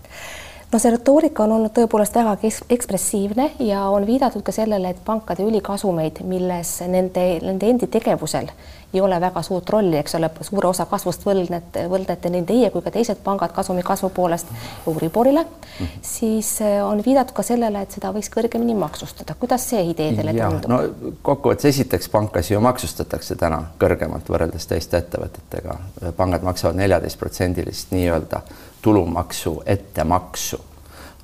no 0.72 0.80
see 0.80 0.92
retoorika 0.92 1.46
on 1.46 1.56
olnud 1.58 1.72
tõepoolest 1.76 2.16
väga 2.18 2.36
ekspressiivne 2.70 3.52
ja 3.64 3.86
on 3.94 4.08
viidatud 4.08 4.44
ka 4.44 4.52
sellele, 4.52 4.92
et 4.92 5.04
pankade 5.06 5.46
ülikasumeid, 5.48 6.24
milles 6.28 6.80
nende, 6.88 7.28
nende 7.44 7.70
endi 7.72 7.88
tegevusel 7.92 8.52
ei 8.94 9.02
ole 9.02 9.20
väga 9.22 9.42
suurt 9.44 9.70
rolli, 9.70 9.98
eks 10.00 10.16
ole, 10.16 10.30
suure 10.48 10.70
osa 10.70 10.86
kasvust 10.88 11.26
võlgnete, 11.28 11.84
võlgnete 11.92 12.32
nii 12.32 12.44
teie 12.48 12.70
kui 12.72 12.84
ka 12.86 12.92
teised 12.96 13.20
pangad 13.24 13.52
kasumi 13.56 13.84
kasvu 13.84 14.10
poolest 14.16 14.48
Euriborile 14.88 15.44
mm, 15.44 15.50
-hmm. 15.80 15.88
siis 16.02 16.62
eh, 16.62 16.80
on 16.86 17.02
viidatud 17.06 17.36
ka 17.36 17.44
sellele, 17.44 17.82
et 17.82 17.92
seda 17.92 18.14
võiks 18.16 18.32
kõrgemini 18.32 18.76
maksustada. 18.76 19.36
kuidas 19.40 19.70
see 19.70 19.84
idee 19.90 20.14
teile 20.16 20.34
tundub? 20.34 20.70
no 20.72 20.80
kokkuvõttes 21.22 21.66
esiteks 21.66 22.10
pankasid 22.10 22.56
ju 22.56 22.62
maksustatakse 22.62 23.36
täna 23.36 23.64
kõrgemalt 23.80 24.30
võrreldes 24.30 24.68
teiste 24.68 24.98
ettevõtetega. 24.98 25.78
pangad 26.16 26.42
maksavad 26.44 26.76
neljateistprotsendilist 26.76 27.92
nii-öelda 27.92 28.42
tulumaksu 28.88 29.60
ettemaksu 29.66 30.64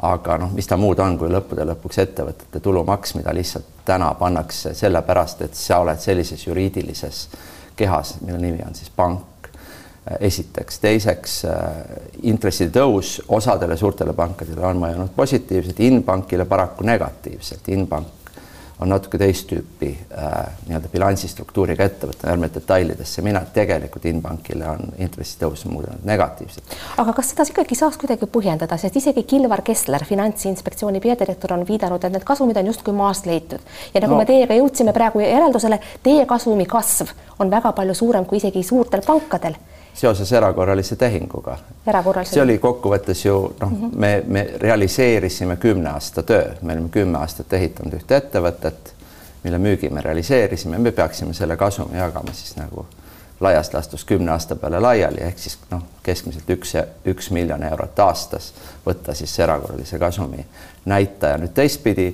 aga 0.03 0.37
noh, 0.41 0.51
mis 0.51 0.67
ta 0.67 0.77
muud 0.79 0.99
on, 0.99 1.17
kui 1.19 1.29
lõppude 1.31 1.65
lõpuks 1.67 2.01
ettevõtete 2.03 2.59
tulumaks, 2.63 3.15
mida 3.15 3.33
lihtsalt 3.35 3.83
täna 3.87 4.09
pannakse 4.19 4.73
sellepärast, 4.75 5.43
et 5.45 5.55
sa 5.55 5.79
oled 5.83 6.01
sellises 6.01 6.47
juriidilises 6.47 7.27
kehas, 7.79 8.17
mille 8.21 8.41
nimi 8.41 8.65
on 8.65 8.75
siis 8.75 8.91
pank. 8.95 9.29
esiteks, 10.19 10.79
teiseks 10.83 11.33
intresside 12.27 12.73
tõus 12.75 13.21
osadele 13.31 13.77
suurtele 13.79 14.11
pankadele 14.13 14.65
on 14.67 14.81
mõjunud 14.81 15.13
positiivselt, 15.15 15.79
Inbankile 15.79 16.45
paraku 16.45 16.83
negatiivselt, 16.83 17.69
Inbank 17.71 18.22
on 18.79 18.89
natuke 18.89 19.17
teist 19.21 19.47
tüüpi 19.49 19.89
äh, 19.93 20.31
nii-öelda 20.67 20.89
bilansistruktuuriga 20.91 21.85
ettevõte, 21.87 22.27
ärme 22.31 22.49
detailidesse 22.53 23.21
mine, 23.25 23.41
tegelikult 23.53 24.05
Inbankile 24.09 24.67
on 24.69 24.93
intressitõus 24.97 25.65
muutunud 25.69 26.05
negatiivselt. 26.07 26.75
aga 26.97 27.13
kas 27.13 27.33
seda 27.33 27.45
ikkagi 27.49 27.77
saaks 27.77 27.99
kuidagi 28.01 28.29
põhjendada, 28.33 28.77
sest 28.81 28.97
isegi 29.01 29.23
Kilvar 29.29 29.61
Kessler, 29.65 30.05
Finantsinspektsiooni 30.05 31.01
peadirektor, 31.03 31.53
on 31.53 31.67
viidanud, 31.67 32.03
et 32.03 32.15
need 32.15 32.25
kasumid 32.27 32.57
on 32.57 32.71
justkui 32.73 32.95
maast 32.97 33.29
leitud 33.29 33.61
ja 33.93 34.01
nagu 34.01 34.15
no. 34.15 34.21
me 34.21 34.29
teiega 34.29 34.57
jõudsime 34.57 34.95
praegu 34.95 35.21
järeldusele, 35.23 35.79
teie 36.03 36.25
kasumi 36.29 36.65
kasv 36.69 37.13
on 37.39 37.53
väga 37.53 37.73
palju 37.77 37.95
suurem 37.97 38.25
kui 38.25 38.41
isegi 38.41 38.63
suurtel 38.65 39.05
pankadel 39.05 39.57
seoses 39.93 40.31
erakorralise 40.31 40.95
tehinguga. 40.95 41.57
see 42.23 42.41
oli 42.41 42.57
kokkuvõttes 42.57 43.25
ju 43.25 43.53
noh 43.59 43.71
mm, 43.71 43.77
-hmm. 43.77 43.99
me, 43.99 44.23
me 44.27 44.49
realiseerisime 44.57 45.57
kümne 45.57 45.89
aasta 45.89 46.23
töö, 46.23 46.51
me 46.61 46.73
olime 46.73 46.89
kümme 46.89 47.17
aastat 47.17 47.53
ehitanud 47.53 47.93
ühte 47.93 48.15
ettevõtet, 48.15 48.93
mille 49.43 49.57
müügi 49.57 49.89
me 49.89 50.01
realiseerisime, 50.01 50.77
me 50.77 50.91
peaksime 50.91 51.33
selle 51.33 51.57
kasumi 51.57 51.97
jagama 51.97 52.33
siis 52.33 52.55
nagu 52.57 52.85
laias 53.39 53.73
laastus 53.73 54.05
kümne 54.05 54.31
aasta 54.31 54.55
peale 54.55 54.79
laiali, 54.79 55.21
ehk 55.21 55.39
siis 55.39 55.57
noh, 55.71 55.81
keskmiselt 56.03 56.49
üks, 56.49 56.75
üks 57.05 57.31
miljon 57.31 57.63
eurot 57.63 57.99
aastas 57.99 58.53
võtta 58.85 59.13
siis 59.13 59.39
erakorralise 59.39 59.99
kasumi 59.99 60.45
näitaja. 60.85 61.37
nüüd 61.37 61.53
teistpidi 61.53 62.07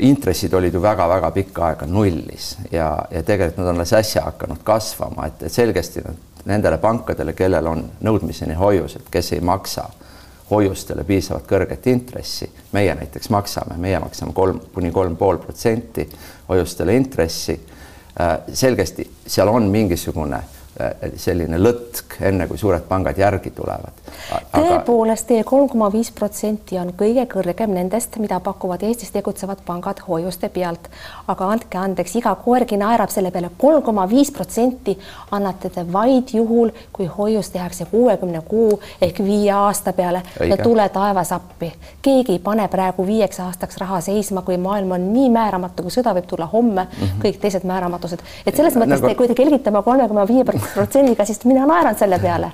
intressid 0.00 0.54
olid 0.54 0.74
ju 0.74 0.82
väga-väga 0.82 1.30
pikka 1.30 1.66
aega 1.66 1.86
nullis 1.86 2.56
ja, 2.72 2.98
ja 3.10 3.22
tegelikult 3.22 3.58
nad 3.58 3.68
on 3.68 3.76
alles 3.76 3.92
äsja 3.92 4.22
hakanud 4.24 4.62
kasvama, 4.64 5.26
et, 5.26 5.42
et 5.42 5.52
selgesti 5.52 6.02
nad 6.04 6.16
nendele 6.44 6.78
pankadele, 6.78 7.32
kellel 7.32 7.66
on 7.66 7.84
nõudmiseni 8.04 8.56
hoiused, 8.58 9.06
kes 9.10 9.32
ei 9.32 9.44
maksa 9.44 9.88
hoiustele 10.50 11.04
piisavalt 11.04 11.46
kõrget 11.48 11.86
intressi, 11.88 12.50
meie 12.72 12.94
näiteks 12.94 13.30
maksame, 13.32 13.78
meie 13.80 13.98
maksame 14.00 14.34
kolm 14.36 14.60
kuni 14.74 14.90
kolm 14.92 15.16
pool 15.16 15.38
protsenti 15.40 16.08
hoiustele 16.48 16.96
intressi. 16.96 17.56
Äh, 18.20 18.36
selgesti 18.52 19.06
seal 19.26 19.48
on 19.48 19.70
mingisugune 19.72 20.42
selline 21.16 21.58
lõtk, 21.58 22.16
enne 22.26 22.48
kui 22.50 22.58
suured 22.58 22.82
pangad 22.88 23.18
järgi 23.18 23.52
tulevad. 23.54 24.00
tõepoolest, 24.50 25.26
teie 25.28 25.44
kolm 25.46 25.68
koma 25.70 25.90
viis 25.92 26.10
protsenti 26.10 26.78
on 26.78 26.90
kõige 26.98 27.26
kõrgem 27.30 27.70
nendest, 27.76 28.16
mida 28.18 28.40
pakuvad 28.42 28.82
Eestis 28.82 29.12
tegutsevad 29.14 29.62
pangad 29.66 30.02
hoiuste 30.08 30.48
pealt. 30.48 30.88
aga 31.28 31.46
andke 31.46 31.78
andeks, 31.78 32.16
iga 32.16 32.34
koergi 32.34 32.76
naerab 32.76 33.10
selle 33.10 33.30
peale, 33.30 33.50
kolm 33.58 33.82
koma 33.82 34.08
viis 34.10 34.32
protsenti 34.34 34.96
annate 35.30 35.70
te 35.70 35.84
vaid 35.92 36.34
juhul, 36.34 36.72
kui 36.92 37.06
hoius 37.06 37.50
tehakse 37.54 37.86
kuuekümne 37.90 38.42
kuu 38.48 38.80
ehk 39.00 39.22
viie 39.22 39.52
aasta 39.52 39.92
peale 39.92 40.22
ja 40.48 40.56
tule 40.56 40.88
taevas 40.88 41.32
appi. 41.32 41.72
keegi 42.02 42.32
ei 42.32 42.38
pane 42.38 42.68
praegu 42.68 43.06
viieks 43.06 43.40
aastaks 43.40 43.78
raha 43.78 44.00
seisma, 44.00 44.42
kui 44.42 44.56
maailm 44.56 44.90
on 44.98 45.12
nii 45.12 45.30
määramatu, 45.30 45.86
kui 45.86 45.94
sõda 45.94 46.14
võib 46.18 46.26
tulla 46.26 46.46
homme 46.46 46.82
mm, 46.82 47.06
-hmm. 47.06 47.22
kõik 47.22 47.40
teised 47.40 47.62
määramatused, 47.64 48.18
et 48.46 48.56
selles 48.56 48.74
mõttes 48.74 48.98
nagu... 48.98 49.08
te 49.08 49.14
kuidagi 49.14 49.42
kelgitama 49.42 49.82
kolme 49.82 50.08
koma 50.08 50.26
viie 50.28 50.44
protsendiga, 50.74 51.24
siis 51.24 51.44
mina 51.44 51.66
naeran 51.66 51.98
selle 51.98 52.18
peale. 52.18 52.52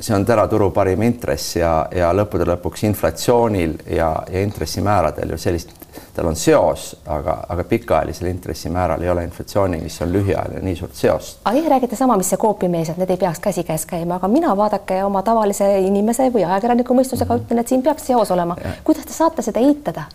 see 0.00 0.14
on 0.14 0.24
täraturu 0.24 0.70
parim 0.70 1.02
intress 1.02 1.56
ja, 1.56 1.88
ja 1.90 2.12
lõppude 2.14 2.44
lõpuks 2.46 2.84
inflatsioonil 2.86 3.72
ja, 3.96 4.12
ja 4.30 4.42
intressimääradel 4.46 5.32
ju 5.34 5.38
sellist, 5.42 5.72
tal 6.14 6.28
on 6.30 6.36
seos, 6.38 6.92
aga, 7.06 7.34
aga 7.48 7.64
pikaajalisel 7.64 8.28
intressimääral 8.30 9.02
ei 9.02 9.10
ole 9.10 9.24
inflatsiooni, 9.26 9.80
mis 9.82 9.98
on 10.02 10.12
lühiajaline, 10.12 10.62
nii 10.62 10.76
suurt 10.76 10.94
seost. 10.94 11.40
aga 11.44 11.58
teie 11.58 11.72
räägite 11.74 11.98
sama, 11.98 12.16
mis 12.16 12.30
see 12.30 12.38
Coopi 12.38 12.68
mees, 12.70 12.92
et 12.92 13.00
need 13.02 13.10
ei 13.10 13.20
peaks 13.24 13.42
käsikäes 13.42 13.86
käima, 13.90 14.20
aga 14.20 14.30
mina 14.30 14.54
vaadake 14.56 15.02
oma 15.04 15.22
tavalise 15.26 15.66
inimese 15.80 16.30
või 16.30 16.46
ajakirjaniku 16.46 16.94
mõistusega 16.94 17.34
mm 17.34 17.38
-hmm. 17.40 17.50
ütlen, 17.50 17.58
et 17.58 17.74
siin 17.74 17.82
peaks 17.82 18.06
seos 18.06 18.30
olema. 18.30 18.56
kuidas 18.84 19.06
te 19.06 19.12
saate 19.12 19.42
seda 19.42 19.60
eitada? 19.60 20.06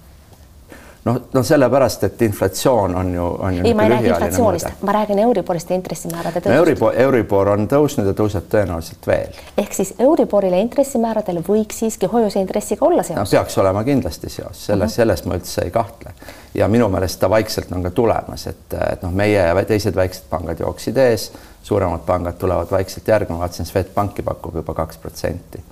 Noh, 1.03 1.19
no 1.33 1.43
sellepärast, 1.43 2.03
et 2.03 2.21
inflatsioon 2.21 2.95
on 2.95 3.13
ju, 3.13 3.25
on 3.39 3.57
ju. 3.57 3.65
ei, 3.65 3.73
ma 3.73 3.83
ei 3.83 3.89
räägi 3.89 4.07
inflatsioonist, 4.07 4.67
ma 4.81 4.91
räägin 4.91 5.19
Euriborist 5.19 5.69
ja 5.69 5.75
intressimäärade 5.75 6.39
tõusust 6.39 6.49
no,. 6.49 6.55
Euribor, 6.55 6.95
Euribor 7.05 7.51
on 7.53 7.67
tõusnud 7.67 8.07
ja 8.07 8.15
tõuseb 8.17 8.47
tõenäoliselt 8.51 9.07
veel. 9.07 9.41
ehk 9.57 9.75
siis 9.75 9.93
Euriborile 9.99 10.59
intressimääradel 10.63 11.41
võiks 11.47 11.83
siiski 11.83 12.07
hoiuse 12.11 12.39
intressiga 12.39 12.85
olla 12.87 13.03
seos 13.03 13.19
no,? 13.19 13.27
peaks 13.31 13.57
olema 13.57 13.83
kindlasti 13.83 14.29
seos, 14.29 14.65
selles 14.65 14.91
uh, 14.91 14.91
-huh. 14.91 14.95
selles 14.95 15.25
ma 15.25 15.39
üldse 15.39 15.67
ei 15.67 15.71
kahtle. 15.71 16.13
ja 16.53 16.67
minu 16.67 16.89
meelest 16.89 17.19
ta 17.19 17.29
vaikselt 17.29 17.71
on 17.71 17.83
ka 17.83 17.91
tulemas, 17.91 18.47
et, 18.47 18.79
et 18.91 19.03
noh, 19.03 19.11
meie 19.11 19.39
ja 19.47 19.65
teised 19.65 19.95
väiksed 19.95 20.29
pangad 20.29 20.59
jooksid 20.59 20.97
ees, 20.97 21.31
suuremad 21.63 22.05
pangad 22.05 22.39
tulevad 22.39 22.71
vaikselt 22.71 23.07
järgi, 23.07 23.33
ma 23.33 23.39
vaatasin, 23.39 23.65
Swedbanki 23.65 24.21
pakub 24.21 24.55
juba 24.55 24.73
kaks 24.73 24.97
protsenti. 24.97 25.63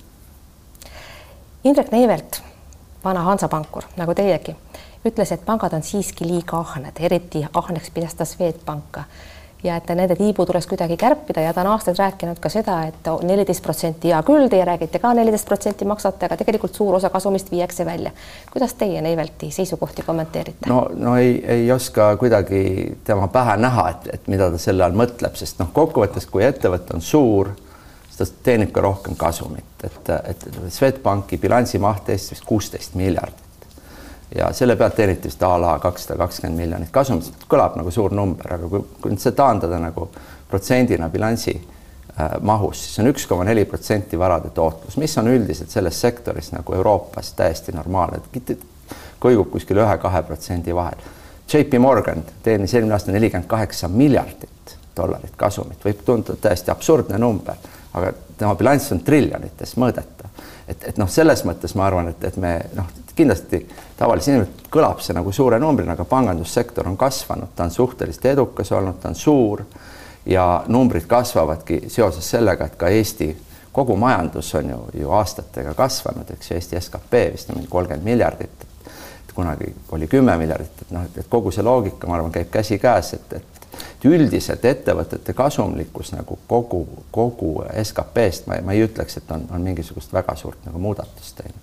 Indrek 1.64 1.92
Neivelt, 1.92 2.42
vana 3.04 3.20
Hansapankur 3.20 3.84
nagu 3.96 4.14
teiegi 4.14 4.56
ütles, 5.08 5.32
et 5.32 5.44
pangad 5.44 5.72
on 5.74 5.82
siiski 5.82 6.26
liiga 6.26 6.58
ahned, 6.62 6.98
eriti 7.00 7.46
ahneks 7.54 7.90
pidas 7.94 8.14
ta 8.14 8.24
Swedbanka 8.28 9.04
ja 9.64 9.76
et 9.78 9.90
nende 9.94 10.16
tiibu 10.18 10.46
tuleks 10.46 10.66
kuidagi 10.66 10.96
kärpida 10.98 11.40
ja 11.40 11.52
ta 11.54 11.62
on 11.62 11.70
aastaid 11.74 11.98
rääkinud 11.98 12.38
ka 12.42 12.50
seda, 12.50 12.80
et 12.90 13.10
neliteist 13.22 13.62
protsenti 13.62 14.10
hea 14.10 14.22
küll, 14.26 14.48
teie 14.50 14.64
räägite 14.66 14.98
ka 15.02 15.12
neliteist 15.14 15.46
protsenti 15.46 15.86
maksate, 15.88 16.26
aga 16.26 16.36
tegelikult 16.40 16.74
suur 16.74 16.96
osa 16.98 17.10
kasumist 17.10 17.50
viiakse 17.50 17.86
välja. 17.86 18.10
kuidas 18.52 18.74
teie 18.74 19.02
Neivelti 19.02 19.50
seisukohti 19.50 20.02
kommenteerite? 20.02 20.68
no, 20.68 20.86
no 20.94 21.16
ei, 21.16 21.44
ei 21.46 21.72
oska 21.72 22.16
kuidagi 22.16 22.96
tema 23.04 23.28
pähe 23.28 23.56
näha, 23.56 23.88
et, 23.90 24.08
et 24.14 24.26
mida 24.28 24.50
ta 24.50 24.58
selle 24.58 24.84
all 24.84 24.98
mõtleb, 24.98 25.38
sest 25.38 25.62
noh, 25.62 25.70
kokkuvõttes, 25.72 26.26
kui 26.26 26.44
ettevõte 26.46 26.96
on 26.98 27.06
suur, 27.06 27.54
siis 28.10 28.18
ta 28.18 28.44
teenib 28.50 28.74
ka 28.74 28.82
rohkem 28.82 29.16
kasumit, 29.16 29.86
et, 29.86 30.10
et 30.10 30.46
Swedbanki 30.74 31.38
bilansimaht 31.38 32.10
Eestis 32.10 32.38
vist 32.38 32.50
kuusteist 32.50 32.98
miljardit 32.98 33.51
ja 34.34 34.52
selle 34.52 34.76
pealt 34.76 34.96
teeniti 34.96 35.28
vist 35.28 35.42
a 35.42 35.54
la 35.60 35.78
kakssada 35.78 36.18
kakskümmend 36.20 36.60
miljonit 36.60 36.90
kasumit, 36.92 37.46
kõlab 37.48 37.76
nagu 37.76 37.90
suur 37.90 38.14
number, 38.16 38.54
aga 38.54 38.68
kui, 38.68 38.84
kui 39.00 39.12
nüüd 39.12 39.22
see 39.22 39.34
taandada 39.36 39.78
nagu 39.82 40.08
protsendina 40.50 41.08
bilansi 41.12 41.54
äh, 41.56 42.36
mahus, 42.40 42.84
siis 42.86 43.02
on 43.02 43.10
üks 43.12 43.26
koma 43.28 43.44
neli 43.48 43.64
protsenti 43.68 44.18
varade 44.18 44.52
tootlus, 44.54 44.96
mis 45.00 45.16
on 45.20 45.28
üldiselt 45.32 45.72
selles 45.72 46.00
sektoris 46.00 46.52
nagu 46.52 46.76
Euroopas 46.78 47.32
täiesti 47.38 47.74
normaalne, 47.76 48.22
kõigub 49.22 49.52
kuskil 49.52 49.82
ühe-kahe 49.84 50.22
protsendi 50.26 50.74
vahel. 50.74 51.10
JP 51.52 51.78
Morgan 51.82 52.24
teenis 52.42 52.72
eelmine 52.74 52.96
aasta 52.96 53.12
nelikümmend 53.12 53.48
kaheksa 53.50 53.88
miljardit 53.88 54.76
dollarit 54.96 55.36
kasumit, 55.36 55.80
võib 55.84 56.02
tunduda 56.04 56.38
täiesti 56.48 56.72
absurdne 56.72 57.18
number, 57.20 57.56
aga 57.96 58.12
tema 58.38 58.54
bilanss 58.56 58.92
on 58.92 59.00
triljonites 59.04 59.76
mõõdetav. 59.80 60.28
et, 60.68 60.88
et 60.88 60.98
noh, 61.00 61.08
selles 61.08 61.44
mõttes 61.48 61.74
ma 61.76 61.86
arvan, 61.86 62.08
et, 62.12 62.24
et 62.24 62.36
me 62.36 62.58
noh, 62.76 62.88
kindlasti 63.16 63.62
tavalise 63.96 64.32
inimene 64.32 64.68
kõlab 64.72 65.00
see 65.04 65.14
nagu 65.16 65.32
suure 65.32 65.58
numbrina, 65.60 65.96
aga 65.96 66.04
pangandussektor 66.08 66.88
on 66.88 66.96
kasvanud, 66.96 67.52
ta 67.56 67.66
on 67.66 67.70
suhteliselt 67.70 68.26
edukas 68.32 68.72
olnud, 68.72 69.00
ta 69.00 69.12
on 69.12 69.18
suur 69.18 69.64
ja 70.26 70.64
numbrid 70.68 71.06
kasvavadki 71.10 71.84
seoses 71.92 72.30
sellega, 72.30 72.66
et 72.66 72.76
ka 72.80 72.88
Eesti 72.88 73.30
kogu 73.72 73.96
majandus 73.96 74.54
on 74.54 74.70
ju, 74.70 74.82
ju 75.02 75.14
aastatega 75.16 75.74
kasvanud, 75.74 76.30
eks 76.30 76.50
ju, 76.50 76.58
Eesti 76.58 76.80
skp 76.80 77.24
vist 77.32 77.50
on 77.50 77.60
meil 77.60 77.70
kolmkümmend 77.70 78.04
miljardit, 78.04 78.66
et 78.84 79.32
kunagi 79.34 79.72
oli 79.92 80.08
kümme 80.08 80.36
miljardit, 80.36 80.84
et 80.84 80.92
noh, 80.94 81.08
et 81.08 81.28
kogu 81.28 81.52
see 81.52 81.64
loogika, 81.64 82.06
ma 82.06 82.18
arvan, 82.18 82.32
käib 82.32 82.52
käsikäes, 82.52 83.14
et, 83.18 83.32
et 83.40 83.52
et 83.72 84.04
üldiselt 84.04 84.64
ettevõtete 84.66 85.32
kasumlikkus 85.32 86.10
nagu 86.12 86.38
kogu, 86.46 86.82
kogu 87.14 87.52
SKP-st 87.82 88.48
ma, 88.50 88.58
ma 88.66 88.74
ei 88.76 88.84
ütleks, 88.84 89.16
et 89.20 89.30
on, 89.30 89.46
on 89.54 89.62
mingisugust 89.62 90.12
väga 90.12 90.34
suurt 90.36 90.66
nagu 90.66 90.82
muudatust 90.82 91.38
teinud 91.38 91.61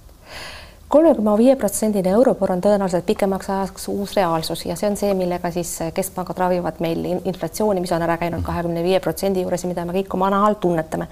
kolme 0.89 1.15
koma 1.15 1.35
viie 1.37 1.55
protsendine 1.59 2.13
Euribor 2.17 2.51
on 2.55 2.61
tõenäoliselt 2.65 3.05
pikemaks 3.05 3.49
ajaks 3.53 3.87
uus 3.93 4.15
reaalsus 4.17 4.65
ja 4.65 4.77
see 4.79 4.89
on 4.89 4.97
see, 4.97 5.11
millega 5.17 5.51
siis 5.53 5.75
keskpangad 5.95 6.41
ravivad 6.41 6.81
meil 6.83 7.05
inflatsiooni, 7.19 7.83
mis 7.83 7.93
on 7.93 8.05
ära 8.05 8.17
käinud 8.21 8.43
kahekümne 8.45 8.83
viie 8.85 9.01
protsendi 9.03 9.45
juures 9.45 9.63
ja 9.63 9.69
mida 9.69 9.85
me 9.85 9.95
kõik 9.99 10.17
oma 10.17 10.31
nahal 10.33 10.57
tunnetame. 10.61 11.07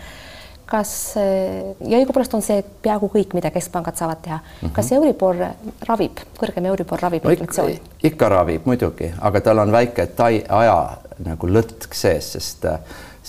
kas 0.67 1.15
ja 1.15 1.99
õigupoolest 2.01 2.33
on 2.35 2.41
see 2.43 2.63
peaaegu 2.83 3.07
kõik, 3.13 3.33
mida 3.37 3.51
keskpangad 3.55 3.95
saavad 3.95 4.21
teha 4.21 4.37
mm. 4.37 4.55
-hmm. 4.61 4.73
kas 4.75 4.91
Euribor 4.91 5.35
ravib, 5.87 6.19
kõrgem 6.39 6.65
Euribor 6.65 6.99
ravib 6.99 7.23
no, 7.23 7.31
inflatsiooni? 7.31 7.79
ikka 8.03 8.29
ravib 8.29 8.65
muidugi, 8.65 9.13
aga 9.21 9.41
tal 9.41 9.59
on 9.59 9.71
väike 9.71 10.07
tai 10.07 10.43
aja 10.49 10.97
nagu 11.23 11.47
lõtk 11.47 11.93
sees, 11.93 12.33
sest 12.33 12.65
äh, 12.65 12.79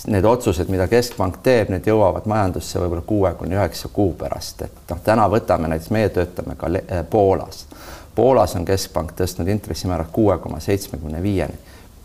need 0.07 0.25
otsused, 0.25 0.69
mida 0.71 0.87
keskpank 0.89 1.41
teeb, 1.43 1.73
need 1.73 1.87
jõuavad 1.89 2.27
majandusse 2.31 2.81
võib-olla 2.81 3.03
kuue 3.07 3.33
kuni 3.39 3.57
üheksa 3.59 3.91
kuu 3.93 4.13
pärast, 4.19 4.63
et 4.63 4.91
noh, 4.91 5.01
täna 5.05 5.27
võtame 5.31 5.71
näiteks, 5.73 5.91
meie 5.95 6.11
töötame 6.15 6.57
ka 6.59 6.71
äh, 6.71 7.03
Poolas. 7.11 7.67
Poolas 8.15 8.57
on 8.59 8.67
keskpank 8.67 9.13
tõstnud 9.19 9.49
intressimäärad 9.49 10.11
kuue 10.13 10.39
koma 10.43 10.61
seitsmekümne 10.61 11.23
viieni, 11.23 11.59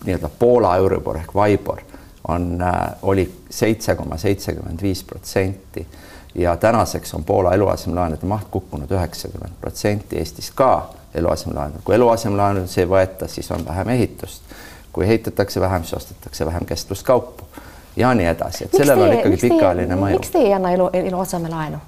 nii-öelda 0.06 0.30
Poola 0.40 0.76
Euribor 0.82 1.22
ehk 1.22 1.36
Vaibor 1.36 1.84
on 2.28 2.62
äh,, 2.62 2.82
oli 3.02 3.28
seitse 3.50 3.96
koma 3.96 4.18
seitsekümmend 4.18 4.82
viis 4.82 5.04
protsenti 5.04 5.88
ja 6.36 6.58
tänaseks 6.58 7.14
on 7.14 7.24
Poola 7.24 7.54
eluasemelaenude 7.54 8.26
maht 8.26 8.48
kukkunud 8.52 8.92
üheksakümmend 8.92 9.60
protsenti, 9.62 10.18
Eestis 10.18 10.52
ka 10.52 10.90
eluasemelaenud, 11.14 11.84
kui 11.84 11.96
eluasemelaenudes 11.96 12.78
ei 12.78 12.88
võeta, 12.90 13.28
siis 13.28 13.52
on 13.52 13.66
vähem 13.66 13.90
ehitust. 13.90 14.42
kui 14.94 15.06
ehitatakse 15.06 15.62
vähem, 15.62 15.84
siis 15.84 15.94
ostetakse 15.94 16.46
vähem 16.46 16.66
kestvuskaupu 16.66 17.44
ja 17.96 18.14
nii 18.14 18.26
edasi, 18.26 18.64
et 18.64 18.72
miks 18.74 18.82
sellel 18.86 19.00
teie, 19.00 19.10
on 19.10 19.18
ikkagi 19.18 19.42
pikaajaline 19.42 19.96
mõju. 19.96 20.20
miks 20.20 20.32
teie 20.34 20.48
ei 20.48 20.54
anna 20.54 20.72
elu, 20.72 20.90
eluasemelaenu? 20.94 21.82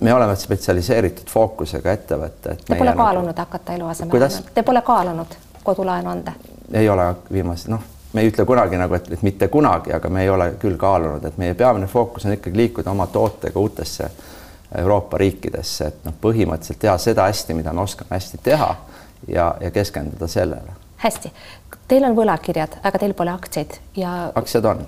me 0.00 0.14
oleme 0.14 0.36
spetsialiseeritud 0.36 1.28
fookusega 1.28 1.92
ettevõte, 1.92 2.56
et 2.56 2.64
Te 2.66 2.76
pole 2.76 2.92
kaalunud 2.96 3.32
nagu... 3.32 3.40
hakata 3.44 3.78
eluasemelaenu, 3.78 4.44
te 4.54 4.62
pole 4.62 4.82
kaalunud 4.82 5.38
kodulaenu 5.64 6.10
anda? 6.10 6.32
ei 6.72 6.88
ole 6.88 7.14
viimase, 7.32 7.70
noh, 7.70 7.82
me 8.12 8.20
ei 8.20 8.30
ütle 8.30 8.44
kunagi 8.44 8.78
nagu, 8.80 8.94
et, 8.94 9.12
et 9.12 9.22
mitte 9.22 9.48
kunagi, 9.48 9.92
aga 9.92 10.08
me 10.08 10.22
ei 10.22 10.30
ole 10.30 10.52
küll 10.60 10.76
kaalunud, 10.80 11.24
et 11.24 11.38
meie 11.38 11.54
peamine 11.54 11.86
fookus 11.86 12.26
on 12.26 12.36
ikkagi 12.36 12.56
liikuda 12.56 12.90
oma 12.90 13.06
tootega 13.06 13.60
uutesse 13.60 14.10
Euroopa 14.78 15.18
riikidesse, 15.18 15.86
et 15.86 16.04
noh, 16.06 16.14
põhimõtteliselt 16.22 16.78
teha 16.78 16.98
seda 16.98 17.26
hästi, 17.26 17.54
mida 17.58 17.72
me 17.74 17.82
oskame 17.82 18.14
hästi 18.14 18.38
teha 18.42 18.70
ja, 19.28 19.54
ja 19.60 19.70
keskenduda 19.70 20.26
sellele. 20.30 20.79
Hästi, 21.02 21.32
teil 21.88 22.06
on 22.08 22.16
võlakirjad, 22.16 22.80
aga 22.82 23.02
teil 23.02 23.14
pole 23.18 23.32
aktsiaid 23.34 23.80
ja. 23.96 24.14
aktsiad 24.34 24.68
on 24.70 24.86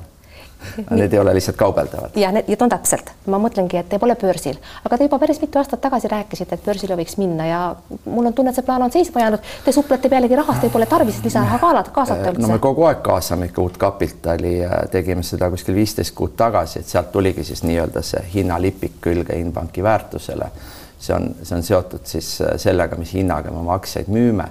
Need 0.90 1.12
ei 1.12 1.18
ole 1.18 1.34
lihtsalt 1.34 1.56
kaubeldavad. 1.56 2.10
ja 2.16 2.32
need, 2.32 2.60
on 2.60 2.70
täpselt, 2.70 3.10
ma 3.26 3.38
mõtlengi, 3.42 3.76
et 3.80 3.88
te 3.90 3.98
pole 3.98 4.14
börsil, 4.18 4.58
aga 4.86 4.98
te 4.98 5.06
juba 5.08 5.18
päris 5.18 5.40
mitu 5.42 5.58
aastat 5.58 5.80
tagasi 5.82 6.08
rääkisite, 6.12 6.54
et 6.54 6.64
börsile 6.64 6.96
võiks 6.98 7.16
minna 7.18 7.46
ja 7.46 7.60
mul 8.04 8.30
on 8.30 8.36
tunne, 8.36 8.52
et 8.52 8.58
see 8.58 8.66
plaan 8.66 8.84
on 8.86 8.92
seisma 8.94 9.24
jäänud. 9.24 9.48
Te 9.64 9.74
suplete 9.74 10.08
pealegi 10.12 10.38
rahast, 10.38 10.60
teil 10.62 10.72
pole 10.72 10.86
tarvis 10.86 11.18
lisaraha 11.24 11.58
kaasata 11.92 12.30
üldse. 12.30 12.44
no 12.46 12.52
me 12.54 12.60
kogu 12.62 12.86
aeg 12.88 13.02
kaasame 13.04 13.50
ikka 13.50 13.62
uut 13.62 13.80
kapitali, 13.82 14.54
tegime 14.94 15.26
seda 15.26 15.50
kuskil 15.50 15.74
viisteist 15.76 16.14
kuud 16.14 16.36
tagasi, 16.38 16.80
et 16.80 16.94
sealt 16.94 17.12
tuligi 17.12 17.44
siis 17.44 17.64
nii-öelda 17.66 18.04
see 18.06 18.22
hinnalipik 18.34 19.00
külge 19.00 19.38
Inbanki 19.38 19.82
väärtusele. 19.82 20.50
see 20.98 21.14
on, 21.16 21.34
see 21.42 21.56
on 21.56 21.66
seotud 21.66 22.06
siis 22.06 22.36
sellega, 22.56 22.96
mis 22.96 23.14
hinnaga 23.14 23.50
me 23.50 23.58
oma 23.64 23.74
aktsiaid 23.74 24.08
müüme 24.12 24.46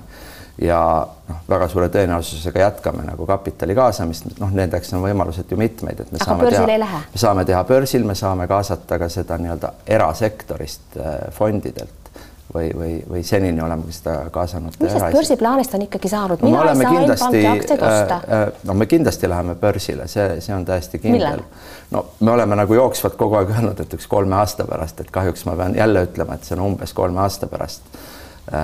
ja 0.62 1.08
noh, 1.30 1.40
väga 1.50 1.68
suure 1.72 1.88
tõenäosusega 1.94 2.66
jätkame 2.66 3.06
nagu 3.08 3.26
kapitali 3.26 3.76
kaasamist, 3.78 4.28
noh, 4.40 4.52
nendeks 4.54 4.94
on 4.94 5.02
võimalused 5.06 5.50
ju 5.50 5.58
mitmeid, 5.58 6.04
et 6.04 6.12
me 6.12 6.22
Aga 6.22 6.28
saame 6.28 6.52
teha, 6.78 7.00
me 7.14 7.24
saame 7.24 7.46
teha 7.50 7.64
börsil, 7.68 8.06
me 8.06 8.16
saame 8.18 8.48
kaasata 8.52 9.00
ka 9.02 9.10
seda 9.10 9.40
nii-öelda 9.42 9.74
erasektorist 9.98 11.00
äh, 11.00 11.18
fondidelt 11.34 12.14
või, 12.54 12.70
või, 12.78 12.94
või 13.10 13.24
senini 13.26 13.62
oleme 13.62 13.90
seda 13.96 14.30
kaasanud. 14.34 14.78
mis 14.80 14.92
sellest 14.92 15.18
börsiplaanist 15.18 15.74
on 15.74 15.88
ikkagi 15.88 16.14
saanud? 16.14 16.46
no 16.46 16.54
me 16.54 16.62
oleme 16.62 16.86
kindlasti, 16.86 17.44
äh, 17.48 18.14
äh, 18.14 18.46
no 18.64 18.78
me 18.78 18.86
kindlasti 18.86 19.30
läheme 19.30 19.56
börsile, 19.56 20.08
see, 20.12 20.42
see 20.42 20.56
on 20.56 20.66
täiesti 20.66 21.02
kindel. 21.02 21.42
no 21.92 22.06
me 22.20 22.32
oleme 22.38 22.60
nagu 22.60 22.78
jooksvalt 22.78 23.18
kogu 23.18 23.42
aeg 23.42 23.54
öelnud, 23.58 23.82
et 23.82 23.98
üks 23.98 24.08
kolme 24.12 24.38
aasta 24.38 24.68
pärast, 24.70 25.02
et 25.02 25.12
kahjuks 25.12 25.46
ma 25.50 25.58
pean 25.58 25.78
jälle 25.80 26.06
ütlema, 26.10 26.38
et 26.38 26.46
see 26.46 26.60
on 26.60 26.68
umbes 26.70 26.94
kolme 26.94 27.26
aasta 27.26 27.50
pärast 27.50 27.88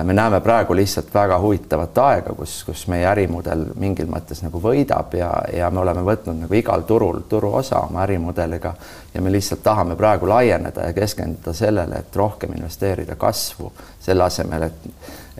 me 0.04 0.12
näeme 0.12 0.40
praegu 0.40 0.74
lihtsalt 0.76 1.14
väga 1.14 1.38
huvitavat 1.40 1.98
aega, 1.98 2.34
kus, 2.36 2.64
kus 2.64 2.86
meie 2.92 3.06
ärimudel 3.08 3.64
mingil 3.80 4.10
mõttes 4.10 4.42
nagu 4.44 4.60
võidab 4.60 5.14
ja, 5.16 5.30
ja 5.52 5.70
me 5.70 5.80
oleme 5.80 6.04
võtnud 6.04 6.42
nagu 6.42 6.58
igal 6.58 6.84
turul 6.88 7.22
turuosa 7.28 7.80
oma 7.86 8.02
ärimudeliga 8.04 8.74
ja 9.14 9.22
me 9.24 9.32
lihtsalt 9.32 9.62
tahame 9.64 9.96
praegu 9.96 10.28
laieneda 10.28 10.90
ja 10.90 10.92
keskenduda 10.92 11.56
sellele, 11.56 12.04
et 12.04 12.16
rohkem 12.16 12.52
investeerida 12.58 13.16
kasvu, 13.16 13.72
selle 14.00 14.28
asemel, 14.28 14.68
et, 14.68 14.88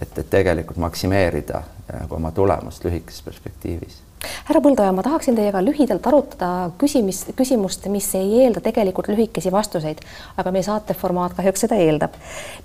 et, 0.00 0.18
et 0.18 0.30
tegelikult 0.30 0.80
maksimeerida 0.80 1.62
nagu 1.92 2.16
oma 2.16 2.32
tulemust 2.32 2.84
lühikeses 2.84 3.24
perspektiivis 3.28 4.07
härra 4.48 4.60
Põldoja, 4.64 4.92
ma 4.92 5.02
tahaksin 5.04 5.36
teiega 5.36 5.60
lühidalt 5.62 6.06
arutada 6.08 6.70
küsimist, 6.80 7.30
küsimust, 7.38 7.86
mis 7.92 8.08
ei 8.18 8.42
eelda 8.44 8.62
tegelikult 8.64 9.10
lühikesi 9.12 9.52
vastuseid, 9.52 10.00
aga 10.40 10.52
meie 10.54 10.66
saate 10.66 10.96
formaat 10.98 11.36
kahjuks 11.36 11.66
seda 11.66 11.78
eeldab. 11.78 12.16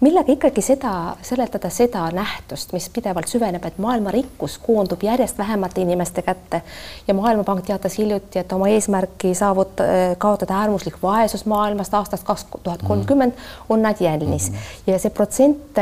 millega 0.01 0.33
ikkagi 0.33 0.61
seda, 0.65 1.15
seletada 1.21 1.69
seda 1.69 2.07
nähtust, 2.15 2.73
mis 2.73 2.89
pidevalt 2.93 3.29
süveneb, 3.31 3.65
et 3.65 3.77
maailma 3.77 4.11
rikkus 4.11 4.57
koondub 4.63 5.03
järjest 5.03 5.37
vähemate 5.37 5.81
inimeste 5.81 6.21
kätte 6.21 6.61
ja 7.07 7.13
Maailmapank 7.13 7.65
teatas 7.65 7.97
hiljuti, 7.97 8.39
et 8.39 8.51
oma 8.53 8.67
eesmärki 8.73 9.33
saavuta, 9.35 9.83
kaotada 10.17 10.57
äärmuslik 10.63 10.97
vaesus 11.03 11.45
maailmast 11.45 11.93
aastast 11.93 12.23
kaks 12.23 12.45
tuhat 12.63 12.81
kolmkümmend 12.87 13.33
on 13.69 13.81
nad 13.81 13.99
jälnis 13.99 14.49
mm 14.49 14.55
-hmm. 14.55 14.91
ja 14.91 14.99
see 14.99 15.09
protsent 15.09 15.79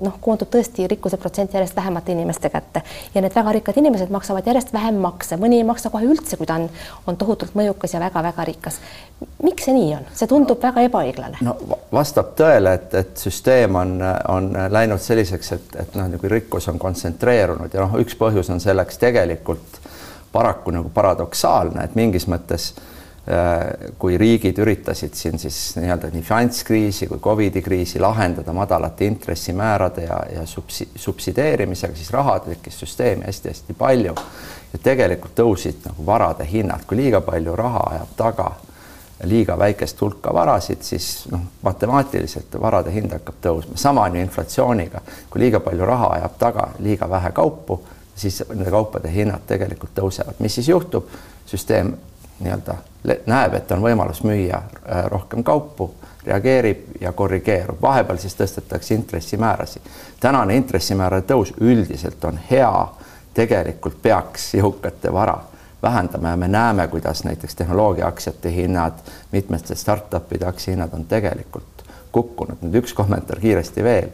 noh, 0.00 0.14
koondub 0.20 0.48
tõesti 0.54 0.86
rikkuse 0.88 1.16
protsent 1.16 1.54
järjest 1.54 1.76
vähemate 1.76 2.12
inimeste 2.12 2.50
kätte 2.50 2.82
ja 3.14 3.20
need 3.20 3.34
väga 3.34 3.52
rikkad 3.52 3.76
inimesed 3.76 4.10
maksavad 4.10 4.46
järjest 4.46 4.72
vähem 4.72 4.94
makse, 5.08 5.38
mõni 5.40 5.60
ei 5.60 5.66
maksa 5.66 5.90
kohe 5.90 6.06
üldse, 6.08 6.38
kui 6.38 6.48
ta 6.48 6.58
on, 6.60 6.68
on 7.10 7.18
tohutult 7.20 7.56
mõjukas 7.58 7.94
ja 7.96 8.02
väga-väga 8.02 8.46
rikas. 8.48 8.80
miks 9.42 9.66
see 9.66 9.74
nii 9.74 9.94
on, 9.96 10.10
see 10.14 10.30
tundub 10.30 10.62
väga 10.62 10.84
ebaõiglane. 10.88 11.40
no 11.44 11.56
vastab 11.92 12.34
tõele, 12.38 12.74
et, 12.80 12.94
et 12.94 13.24
süsteem 13.24 13.76
on, 13.80 13.96
on 14.28 14.52
läinud 14.70 15.02
selliseks, 15.02 15.52
et, 15.56 15.80
et 15.84 15.98
noh, 15.98 16.10
nagu 16.12 16.30
rikkus 16.34 16.68
on 16.68 16.78
kontsentreerunud 16.78 17.74
ja 17.74 17.86
noh, 17.86 17.98
üks 18.02 18.18
põhjus 18.18 18.52
on 18.54 18.60
selleks 18.62 19.00
tegelikult 19.02 19.82
paraku 20.32 20.70
nagu 20.70 20.92
paradoksaalne, 20.94 21.84
et 21.84 21.94
mingis 21.98 22.28
mõttes 22.28 22.72
äh, 22.76 22.94
kui 23.98 24.16
riigid 24.18 24.56
üritasid 24.62 25.12
siin 25.12 25.38
siis 25.38 25.56
nii-öelda 25.76 26.08
nii 26.14 26.22
finantskriisi 26.24 27.06
kui 27.10 27.18
Covidi 27.20 27.60
kriisi 27.62 28.00
lahendada 28.00 28.52
madalate 28.56 29.04
intressimäärade 29.04 30.06
ja, 30.06 30.20
ja 30.32 30.44
subsi-, 30.48 30.88
subsideerimisega, 30.96 31.96
siis 31.96 32.08
raha 32.14 32.38
tekkis 32.46 32.80
süsteemi 32.80 33.26
hästi-hästi 33.28 33.76
palju. 33.78 34.14
Ja 34.72 34.80
tegelikult 34.82 35.36
tõusid 35.36 35.84
nagu 35.84 36.06
varade 36.06 36.46
hinnad, 36.48 36.86
kui 36.88 37.02
liiga 37.02 37.20
palju 37.24 37.56
raha 37.56 37.84
ajab 37.90 38.16
taga 38.16 38.48
liiga 39.24 39.58
väikest 39.58 40.00
hulka 40.00 40.32
varasid, 40.34 40.82
siis 40.82 41.26
noh, 41.32 41.40
matemaatiliselt 41.62 42.54
varade 42.60 42.92
hind 42.94 43.12
hakkab 43.12 43.40
tõusma, 43.42 43.76
sama 43.76 44.04
on 44.06 44.16
ju 44.16 44.22
inflatsiooniga, 44.22 45.00
kui 45.30 45.42
liiga 45.42 45.60
palju 45.60 45.86
raha 45.86 46.12
ajab 46.18 46.36
taga 46.38 46.68
liiga 46.78 47.08
vähe 47.10 47.32
kaupu, 47.34 47.80
siis 48.16 48.42
nende 48.48 48.70
kaupade 48.70 49.10
hinnad 49.12 49.44
tegelikult 49.46 49.96
tõusevad, 49.98 50.38
mis 50.38 50.54
siis 50.54 50.68
juhtub, 50.70 51.10
süsteem 51.50 51.96
nii-öelda 52.40 52.74
näeb, 53.26 53.54
et 53.54 53.72
on 53.72 53.82
võimalus 53.82 54.22
müüa 54.26 54.58
äh, 54.58 55.04
rohkem 55.10 55.42
kaupu, 55.44 55.90
reageerib 56.26 56.98
ja 57.00 57.12
korrigeerub, 57.12 57.80
vahepeal 57.82 58.18
siis 58.18 58.36
tõstetakse 58.36 58.94
intressimäärasid. 58.94 59.82
tänane 60.20 60.56
intressimäärade 60.56 61.26
tõus 61.32 61.54
üldiselt 61.60 62.24
on 62.24 62.40
hea 62.50 62.88
tegelikult 63.34 64.02
peaks 64.02 64.54
jõukate 64.54 65.12
vara 65.12 65.38
vähendama 65.82 66.28
ja 66.28 66.36
me 66.36 66.48
näeme, 66.48 66.88
kuidas 66.88 67.24
näiteks 67.24 67.54
tehnoloogiaaktsiate 67.54 68.52
hinnad, 68.52 68.92
mitmete 69.32 69.74
startup'ide 69.74 70.46
aktsiahinnad 70.46 70.92
on 70.92 71.04
tegelikult 71.04 71.84
kukkunud. 72.12 72.58
nüüd 72.62 72.82
üks 72.82 72.94
kommentaar 72.94 73.40
kiiresti 73.40 73.84
veel, 73.84 74.10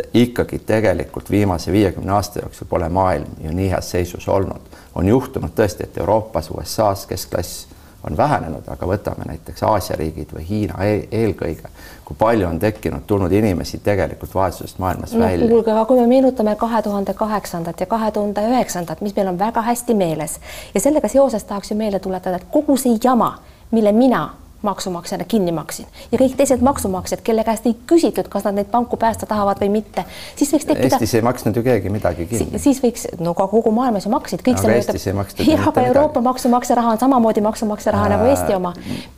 et 0.00 0.16
ikkagi 0.24 0.58
tegelikult 0.66 1.30
viimase 1.30 1.72
viiekümne 1.72 2.12
aasta 2.12 2.42
jooksul 2.42 2.66
pole 2.70 2.88
maailm 2.88 3.40
ju 3.44 3.52
nii 3.52 3.70
heas 3.70 3.90
seisus 3.90 4.28
olnud. 4.28 4.60
on 4.94 5.08
juhtunud 5.08 5.50
tõesti, 5.54 5.84
et 5.86 5.98
Euroopas, 5.98 6.50
USA-s 6.50 7.06
keskklass 7.06 7.66
on 8.04 8.16
vähenenud, 8.16 8.64
aga 8.68 8.86
võtame 8.86 9.26
näiteks 9.28 9.62
Aasia 9.62 9.96
riigid 9.96 10.32
või 10.34 10.44
Hiina 10.48 10.84
e 10.84 10.94
eelkõige, 11.12 11.68
kui 12.04 12.16
palju 12.18 12.48
on 12.48 12.58
tekkinud, 12.58 13.04
tulnud 13.06 13.32
inimesi 13.32 13.78
tegelikult 13.84 14.34
vaesusest 14.34 14.78
maailmas 14.78 15.12
no, 15.12 15.20
välja. 15.20 15.48
kuulge, 15.48 15.70
aga 15.70 15.84
kui 15.84 16.00
me 16.00 16.06
meenutame 16.06 16.56
kahe 16.56 16.82
tuhande 16.82 17.14
kaheksandat 17.14 17.80
ja 17.80 17.86
kahe 17.86 18.10
tuhande 18.10 18.46
üheksandat, 18.48 19.00
mis 19.00 19.16
meil 19.16 19.28
on 19.28 19.38
väga 19.38 19.62
hästi 19.62 19.94
meeles 19.94 20.40
ja 20.74 20.80
sellega 20.80 21.08
seoses 21.08 21.44
tahaks 21.44 21.70
ju 21.70 21.76
meelde 21.76 21.98
tuletada, 21.98 22.40
et 22.40 22.48
kogu 22.50 22.76
see 22.80 22.98
jama, 23.04 23.34
mille 23.70 23.92
mina 23.92 24.30
maksumaksjana 24.62 25.24
kinni 25.24 25.52
maksin 25.52 25.86
ja 26.12 26.18
kõik 26.18 26.36
teised 26.36 26.60
maksumaksjad, 26.64 27.22
kelle 27.24 27.44
käest 27.44 27.66
ei 27.66 27.76
küsitud, 27.86 28.28
kas 28.28 28.44
nad 28.44 28.58
neid 28.58 28.68
panku 28.72 28.96
päästa 29.00 29.26
tahavad 29.26 29.60
või 29.62 29.70
mitte, 29.80 30.04
siis 30.36 30.52
võiks 30.52 30.66
tekkida. 30.68 30.96
Eestis 30.96 31.14
ei 31.16 31.24
maksnud 31.24 31.56
ju 31.56 31.62
keegi 31.64 31.92
midagi 31.92 32.26
kinni 32.30 32.58
si. 32.58 32.62
siis 32.64 32.82
võiks, 32.84 33.06
no 33.20 33.34
ka 33.38 33.46
kogu 33.50 33.72
maailmas 33.74 34.06
ju 34.06 34.12
maksid, 34.12 34.44
kõik 34.46 34.60
see 34.60 35.14
makstud. 35.16 35.46
jah, 35.48 35.68
aga 35.68 35.84
Euroopa 35.88 36.20
maksumaksja 36.24 36.76
raha 36.76 36.96
on 36.96 37.00
samamoodi 37.00 37.44
maksumaksja 37.44 37.94
raha 37.96 38.10
nagu 38.14 38.28
Eesti 38.30 38.54
oma. 38.54 38.74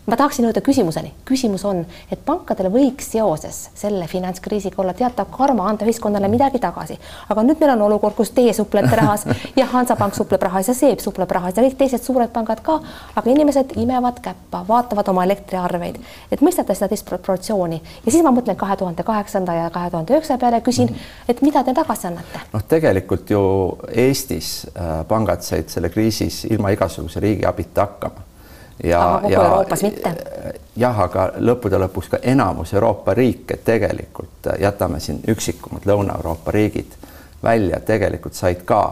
ma 0.06 0.16
tahaksin 0.16 0.46
jõuda 0.46 0.62
küsimuseni, 0.64 1.12
küsimus 1.28 1.64
on, 1.68 1.84
et 2.10 2.22
pankadel 2.26 2.70
võiks 2.72 3.10
seoses 3.16 3.64
selle 3.74 4.06
finantskriisiga 4.06 4.82
olla 4.82 4.94
teatav 4.94 5.30
karma 5.34 5.66
anda 5.68 5.86
ühiskonnale 5.86 6.30
midagi 6.30 6.62
tagasi, 6.62 6.98
aga 7.28 7.46
nüüd 7.46 7.60
meil 7.60 7.74
on 7.76 7.86
olukord, 7.88 8.14
kus 8.18 8.30
teie 8.30 8.54
suplete 8.54 8.96
rahas 8.96 9.26
ja 9.58 9.66
Hansapank 9.72 10.14
supleb 10.14 10.42
rahas 10.42 10.70
ja 10.70 10.74
Seeb 10.74 11.02
supleb 11.02 11.30
rahas 11.30 11.56
ja 11.56 11.66
kõik 11.66 11.78
teised 11.78 12.04
suured 12.04 12.30
pangad 12.34 12.62
ka, 12.62 12.78
aga 13.16 13.30
inimesed 13.30 13.76
imevad 13.82 14.20
käppa, 14.22 14.64
vaatavad 14.68 15.08
oma 15.12 15.26
elektriarveid, 15.32 16.00
et 16.32 16.44
mõistate 16.44 16.76
seda 16.76 16.90
disproportsiooni 16.92 17.80
ja 17.82 18.12
siis 18.12 18.22
ma 18.24 18.32
mõtlen 18.34 18.58
kahe 18.60 18.76
tuhande 18.76 19.04
kaheksanda 19.06 19.54
ja 19.56 19.70
kahe 19.74 19.90
tuhande 19.90 20.14
üheksa 20.14 20.38
peale, 20.38 20.60
küsin 20.60 20.90
mm, 20.90 20.94
-hmm. 20.96 21.30
et 21.34 21.42
mida 21.42 21.64
te 21.64 21.74
tagasi 21.74 22.06
annate? 22.06 22.44
noh, 22.52 22.66
tegelikult 22.68 23.30
ju 23.30 23.42
Eestis 23.88 24.66
äh, 24.76 25.06
pangad 25.08 25.42
said 25.42 25.68
selle 25.68 25.88
kriisis 25.88 26.44
ilma 26.44 26.70
igasuguse 26.70 27.20
riigiabita 27.20 27.80
hakkama 27.80 28.28
ja, 28.84 29.20
ja 29.28 29.42
Euroopas 29.42 29.82
mitte. 29.82 30.14
jah, 30.76 31.00
aga 31.00 31.30
lõppude 31.38 31.78
lõpuks 31.86 32.10
ka 32.10 32.18
enamus 32.22 32.74
Euroopa 32.74 33.14
riike 33.14 33.56
tegelikult 33.64 34.46
äh, 34.46 34.60
jätame 34.60 35.00
siin 35.00 35.22
üksikumad 35.28 35.86
Lõuna-Euroopa 35.86 36.50
riigid 36.50 36.98
välja, 37.42 37.80
tegelikult 37.80 38.34
said 38.34 38.62
ka 38.64 38.82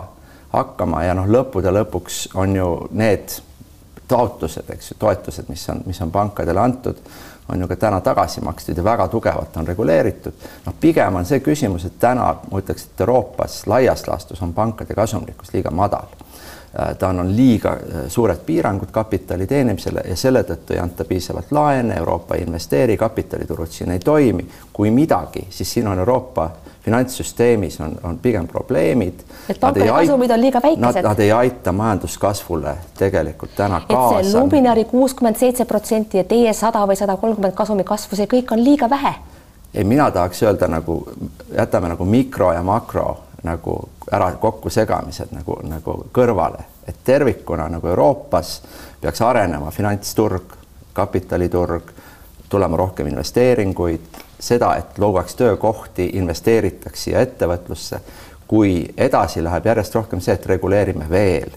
hakkama 0.53 1.05
ja 1.05 1.15
noh, 1.15 1.29
lõppude 1.31 1.73
lõpuks 1.75 2.29
on 2.35 2.57
ju 2.57 2.71
need 2.91 3.41
taotlused, 4.11 4.71
eks 4.75 4.93
ju, 4.93 4.97
toetused, 4.99 5.49
mis 5.49 5.69
on, 5.71 5.83
mis 5.87 6.01
on 6.03 6.11
pankadele 6.11 6.61
antud, 6.61 6.99
on 7.49 7.61
ju 7.61 7.69
ka 7.71 7.77
täna 7.77 8.01
tagasi 8.01 8.43
makstud 8.45 8.79
ja 8.79 8.85
väga 8.85 9.09
tugevalt 9.09 9.57
on 9.57 9.67
reguleeritud. 9.67 10.33
noh, 10.67 10.75
pigem 10.81 11.17
on 11.17 11.27
see 11.27 11.41
küsimus, 11.41 11.87
et 11.87 11.99
täna 11.99 12.35
ma 12.51 12.63
ütleks, 12.63 12.87
et 12.87 13.05
Euroopas 13.07 13.63
laias 13.67 14.07
laastus 14.09 14.43
on 14.43 14.55
pankade 14.55 14.95
kasumlikkus 14.95 15.53
liiga 15.55 15.71
madal. 15.71 16.11
Äh, 16.71 16.97
ta 16.99 17.09
on, 17.09 17.21
on 17.21 17.37
liiga 17.37 17.73
äh, 17.73 18.09
suured 18.09 18.45
piirangud 18.47 18.91
kapitali 18.91 19.47
teenimisele 19.47 20.05
ja 20.07 20.17
selle 20.17 20.45
tõttu 20.47 20.75
ei 20.75 20.83
anta 20.83 21.05
piisavalt 21.05 21.53
laene, 21.53 21.97
Euroopa 21.99 22.35
ei 22.35 22.47
investeeri, 22.47 22.97
kapitaliturud 22.97 23.71
siin 23.71 23.91
ei 23.91 23.99
toimi. 23.99 24.47
kui 24.73 24.91
midagi, 24.91 25.47
siis 25.51 25.73
siin 25.73 25.89
on 25.89 25.99
Euroopa 25.99 26.51
finantssüsteemis 26.85 27.81
on, 27.81 27.97
on 28.03 28.19
pigem 28.19 28.49
probleemid. 28.49 29.15
et 29.49 29.61
pankade 29.61 29.89
kasumid 29.89 30.31
on 30.31 30.41
liiga 30.41 30.61
väikesed. 30.63 31.03
Nad, 31.03 31.03
nad 31.05 31.19
ei 31.19 31.33
aita 31.33 31.73
majanduskasvule 31.73 32.75
tegelikult 32.99 33.51
täna 33.57 33.83
kaasa. 33.89 34.21
et 34.21 34.27
see 34.27 34.41
Luminari 34.41 34.85
kuuskümmend 34.85 35.37
seitse 35.37 35.65
protsenti 35.65 36.19
ja 36.19 36.25
teie 36.25 36.53
sada 36.53 36.87
või 36.87 36.97
sada 36.97 37.17
kolmkümmend 37.17 37.55
kasumi 37.55 37.85
kasvu, 37.85 38.17
see 38.17 38.31
kõik 38.31 38.53
on 38.57 38.65
liiga 38.65 38.91
vähe. 38.91 39.15
ei, 39.75 39.85
mina 39.85 40.11
tahaks 40.11 40.43
öelda 40.43 40.69
nagu 40.69 41.03
jätame 41.57 41.89
nagu 41.89 42.05
mikro 42.05 42.53
ja 42.53 42.63
makro 42.63 43.19
nagu 43.43 43.77
ära 44.13 44.33
kokkusegamised 44.33 45.33
nagu, 45.33 45.61
nagu 45.63 46.05
kõrvale, 46.13 46.65
et 46.89 46.97
tervikuna 47.05 47.69
nagu 47.69 47.89
Euroopas 47.89 48.61
peaks 49.01 49.21
arenema 49.23 49.71
finantsturg, 49.71 50.57
kapitaliturg, 50.93 51.93
tulema 52.49 52.77
rohkem 52.77 53.07
investeeringuid 53.07 54.21
seda, 54.41 54.75
et 54.77 54.99
loovaks 54.99 55.35
töökohti, 55.35 56.11
investeeritaks 56.13 57.05
siia 57.05 57.21
ettevõtlusse. 57.21 58.01
kui 58.51 58.95
edasi 58.99 59.45
läheb 59.45 59.67
järjest 59.67 59.95
rohkem 59.95 60.21
see, 60.21 60.35
et 60.35 60.47
reguleerime 60.47 61.07
veel 61.11 61.53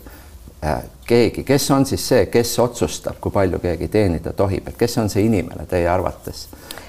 äh, 0.63 0.83
keegi, 1.05 1.43
kes 1.43 1.71
on 1.71 1.85
siis 1.85 2.07
see, 2.07 2.25
kes 2.25 2.59
otsustab, 2.59 3.15
kui 3.21 3.31
palju 3.31 3.59
keegi 3.59 3.87
teenida 3.87 4.33
tohib, 4.33 4.67
et 4.67 4.77
kes 4.77 4.97
on 4.97 5.09
see 5.09 5.25
inimene 5.25 5.65
teie 5.65 5.89
arvates, 5.89 6.47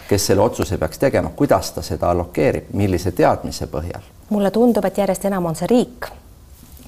kes 0.09 0.26
selle 0.26 0.44
otsuse 0.44 0.78
peaks 0.78 0.98
tegema, 0.98 1.30
kuidas 1.37 1.72
ta 1.72 1.83
seda 1.83 2.11
allokeerib, 2.11 2.68
millise 2.72 3.12
teadmise 3.12 3.70
põhjal? 3.72 4.12
mulle 4.28 4.50
tundub, 4.50 4.85
et 4.85 4.98
järjest 4.98 5.24
enam 5.24 5.46
on 5.46 5.57
see 5.57 5.66
riik 5.70 6.11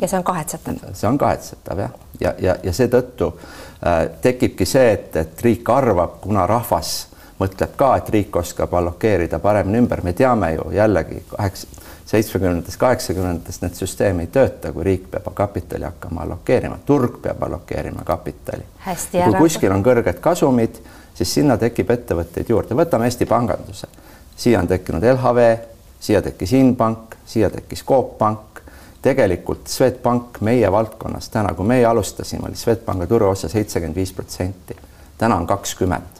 ja 0.00 0.08
see 0.08 0.18
on 0.18 0.24
kahetsetav. 0.24 0.92
see 0.92 1.08
on 1.08 1.18
kahetsetav 1.18 1.78
jah, 1.78 1.98
ja, 2.20 2.28
ja, 2.28 2.34
ja, 2.48 2.56
ja 2.62 2.72
seetõttu 2.72 3.32
äh, 3.32 4.08
tekibki 4.20 4.68
see, 4.68 4.92
et, 4.92 5.16
et 5.16 5.42
riik 5.42 5.68
arvab, 5.70 6.20
kuna 6.20 6.46
rahvas 6.46 7.06
mõtleb 7.40 7.74
ka, 7.76 7.90
et 8.00 8.08
riik 8.12 8.36
oskab 8.36 8.74
allokeerida 8.74 9.38
paremini 9.42 9.82
ümber, 9.82 10.02
me 10.04 10.12
teame 10.16 10.52
ju 10.54 10.70
jällegi 10.74 11.22
kaheksa, 11.30 11.68
seitsmekümnendatest, 12.06 12.78
kaheksakümnendatest 12.80 13.64
need 13.64 13.78
süsteem 13.78 14.20
ei 14.22 14.30
tööta, 14.32 14.72
kui 14.72 14.84
riik 14.86 15.08
peab 15.10 15.28
kapitali 15.34 15.84
hakkama 15.88 16.22
allokeerima, 16.22 16.78
turg 16.86 17.18
peab 17.22 17.42
allokeerima 17.42 18.04
kapitali. 18.06 18.62
kui 19.24 19.40
kuskil 19.40 19.74
on 19.74 19.84
kõrged 19.84 20.20
kasumid, 20.22 20.80
siis 21.14 21.34
sinna 21.40 21.58
tekib 21.58 21.90
ettevõtteid 21.90 22.52
juurde, 22.52 22.78
võtame 22.78 23.10
Eesti 23.10 23.26
panganduse, 23.26 23.88
siia 24.36 24.60
on 24.62 24.70
tekkinud 24.70 25.04
LHV, 25.04 25.48
siia 26.00 26.22
tekkis 26.22 26.52
Inbank, 26.56 27.16
siia 27.26 27.50
tekkis 27.50 27.82
Coop 27.84 28.18
Pank, 28.18 28.62
tegelikult 29.02 29.66
Swedbank 29.70 30.40
meie 30.46 30.70
valdkonnas 30.72 31.28
täna, 31.28 31.54
kui 31.54 31.66
meie 31.66 31.84
alustasime, 31.86 32.48
oli 32.48 32.56
Swedbanka 32.56 33.06
turuosa 33.06 33.48
seitsekümmend 33.48 33.96
viis 33.96 34.12
protsenti, 34.12 34.78
täna 35.18 35.36
on 35.36 35.46
kakskümmend 35.46 36.15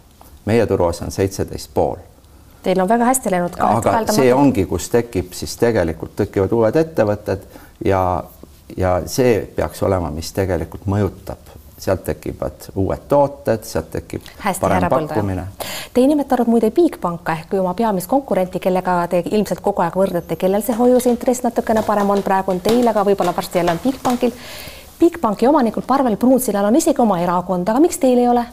meie 0.47 0.67
turuosa 0.67 1.05
on 1.05 1.15
seitseteist 1.15 1.71
pool. 1.75 1.97
Teil 2.63 2.81
on 2.83 2.89
väga 2.89 3.05
hästi 3.05 3.31
läinud 3.31 3.55
ka. 3.55 3.69
aga 3.79 4.13
see 4.13 4.33
ongi, 4.35 4.67
kus 4.67 4.89
tekib 4.91 5.35
siis 5.39 5.55
tegelikult 5.61 6.17
tekivad 6.17 6.53
uued 6.53 6.81
ettevõtted 6.83 7.45
ja, 7.85 8.01
ja 8.77 8.97
see 9.07 9.39
peaks 9.57 9.83
olema, 9.87 10.11
mis 10.11 10.33
tegelikult 10.35 10.89
mõjutab 10.91 11.55
sealt 11.79 12.05
tekivad 12.05 12.71
uued 12.75 13.05
tooted, 13.09 13.65
sealt 13.69 13.91
tekib 13.93 14.23
Hästi, 14.39 14.61
parem 14.61 14.89
pakkumine. 14.91 15.45
Te 15.93 16.01
ei 16.01 16.09
nimetanud 16.09 16.49
muide 16.49 16.71
Bigbanka 16.75 17.35
ehk 17.37 17.55
oma 17.61 17.75
peamist 17.77 18.09
konkurenti, 18.11 18.61
kellega 18.65 18.97
te 19.13 19.23
ilmselt 19.31 19.61
kogu 19.61 19.85
aeg 19.85 19.99
võrdlete, 20.01 20.39
kellel 20.41 20.65
see 20.65 20.77
hoiuseintress 20.79 21.45
natukene 21.45 21.85
parem 21.87 22.11
on, 22.11 22.23
praegu 22.25 22.55
on 22.55 22.63
teil, 22.65 22.87
aga 22.89 23.05
võib-olla 23.05 23.37
varsti 23.37 23.61
jälle 23.61 23.77
on 23.77 23.83
Bigbankil. 23.85 24.33
Bigbanki 24.99 25.47
omanikul 25.47 25.85
Parvel 25.87 26.17
Pruunsilal 26.17 26.65
on 26.65 26.81
isegi 26.81 27.03
oma 27.05 27.21
erakond, 27.21 27.69
aga 27.69 27.83
miks 27.85 28.01
teil 28.01 28.25
ei 28.25 28.29
ole? 28.33 28.47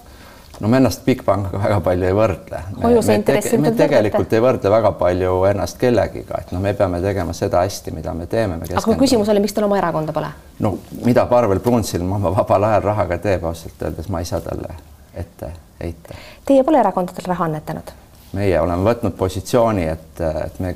No 0.61 0.67
me 0.67 0.77
ennast 0.77 1.05
Bigbankiga 1.05 1.59
väga 1.63 1.79
palju 1.85 2.07
ei 2.07 2.15
võrdle. 2.17 2.59
me, 2.77 2.91
me, 2.93 3.17
tege, 3.25 3.57
me 3.57 3.71
tegelikult 3.71 4.19
võrdlete. 4.19 4.37
ei 4.37 4.45
võrdle 4.45 4.71
väga 4.75 4.91
palju 4.99 5.33
ennast 5.49 5.79
kellegiga, 5.81 6.39
et 6.41 6.53
noh, 6.53 6.61
me 6.63 6.73
peame 6.77 7.01
tegema 7.01 7.33
seda 7.37 7.63
hästi, 7.65 7.93
mida 7.95 8.13
me 8.13 8.27
teeme. 8.29 8.59
aga 8.69 8.85
kui 8.85 8.99
küsimus 9.01 9.31
oli, 9.33 9.43
miks 9.43 9.55
teil 9.57 9.67
oma 9.67 9.79
erakonda 9.81 10.15
pole? 10.15 10.29
no 10.63 10.77
mida 11.05 11.25
Parvel 11.31 11.59
Pruunsilm 11.63 12.11
oma 12.19 12.33
vabal 12.37 12.69
ajal 12.69 12.87
rahaga 12.91 13.17
teeb, 13.17 13.45
ausalt 13.49 13.81
öeldes 13.89 14.09
ma 14.13 14.21
ei 14.21 14.29
saa 14.29 14.41
talle 14.45 14.77
ette 15.13 15.51
heita. 15.81 16.17
Teie 16.45 16.63
pole 16.63 16.79
erakondadel 16.79 17.29
raha 17.33 17.49
annetanud? 17.49 17.93
meie 18.33 18.59
oleme 18.61 18.89
võtnud 18.89 19.13
positsiooni, 19.17 19.85
et, 19.89 20.21
et 20.21 20.59
me 20.59 20.75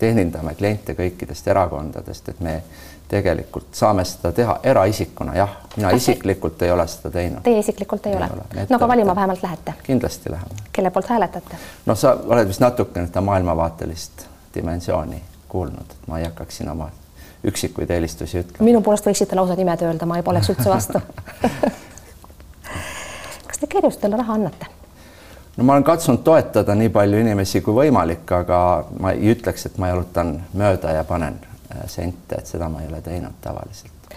teenindame 0.00 0.54
kliente 0.58 0.94
kõikidest 0.98 1.50
erakondadest, 1.52 2.32
et 2.32 2.40
me 2.40 2.56
tegelikult 3.10 3.74
saame 3.74 4.04
seda 4.06 4.32
teha 4.32 4.60
eraisikuna, 4.62 5.34
jah, 5.34 5.56
mina 5.76 5.90
Kas 5.90 6.02
isiklikult 6.02 6.62
ei 6.62 6.70
ole 6.70 6.86
seda 6.88 7.10
teinud. 7.10 7.42
Teie 7.42 7.58
isiklikult 7.58 8.06
ei, 8.06 8.12
ei 8.12 8.18
ole, 8.18 8.28
ole.? 8.34 8.66
no 8.70 8.76
aga 8.76 8.88
valima 8.88 9.14
vähemalt 9.14 9.42
lähete? 9.42 9.74
kindlasti 9.82 10.30
läheme. 10.30 10.62
kelle 10.72 10.90
poolt 10.90 11.08
hääletate? 11.10 11.58
no 11.86 11.94
sa 11.94 12.16
oled 12.26 12.48
vist 12.48 12.62
natukene 12.62 13.06
seda 13.06 13.20
maailmavaatelist 13.20 14.26
dimensiooni 14.54 15.22
kuulnud, 15.48 15.90
et 15.98 16.08
ma 16.08 16.18
ei 16.18 16.24
hakkaks 16.24 16.56
siin 16.60 16.70
oma 16.70 16.90
üksikuid 17.44 17.90
eelistusi 17.90 18.38
ütlema. 18.44 18.64
minu 18.64 18.82
poolest 18.86 19.06
võiksite 19.10 19.36
lausa 19.36 19.58
nimed 19.58 19.82
öelda, 19.82 20.06
ma 20.06 20.20
ei 20.20 20.26
poleks 20.26 20.54
üldse 20.54 20.70
vastu 20.70 21.02
kas 23.50 23.58
te 23.58 23.66
kerjustele 23.66 24.22
raha 24.22 24.38
annate? 24.38 24.70
no 25.56 25.64
ma 25.66 25.72
olen 25.74 25.84
katsunud 25.84 26.22
toetada 26.22 26.78
nii 26.78 26.94
palju 26.94 27.26
inimesi 27.26 27.60
kui 27.60 27.74
võimalik, 27.82 28.30
aga 28.38 28.64
ma 29.00 29.18
ei 29.18 29.34
ütleks, 29.34 29.66
et 29.66 29.78
ma 29.82 29.90
jalutan 29.90 30.36
mööda 30.54 30.94
ja 30.94 31.04
panen 31.04 31.49
sente, 31.86 32.38
et 32.38 32.46
seda 32.46 32.68
ma 32.68 32.82
ei 32.82 32.88
ole 32.88 33.00
teinud 33.04 33.40
tavaliselt. 33.42 34.14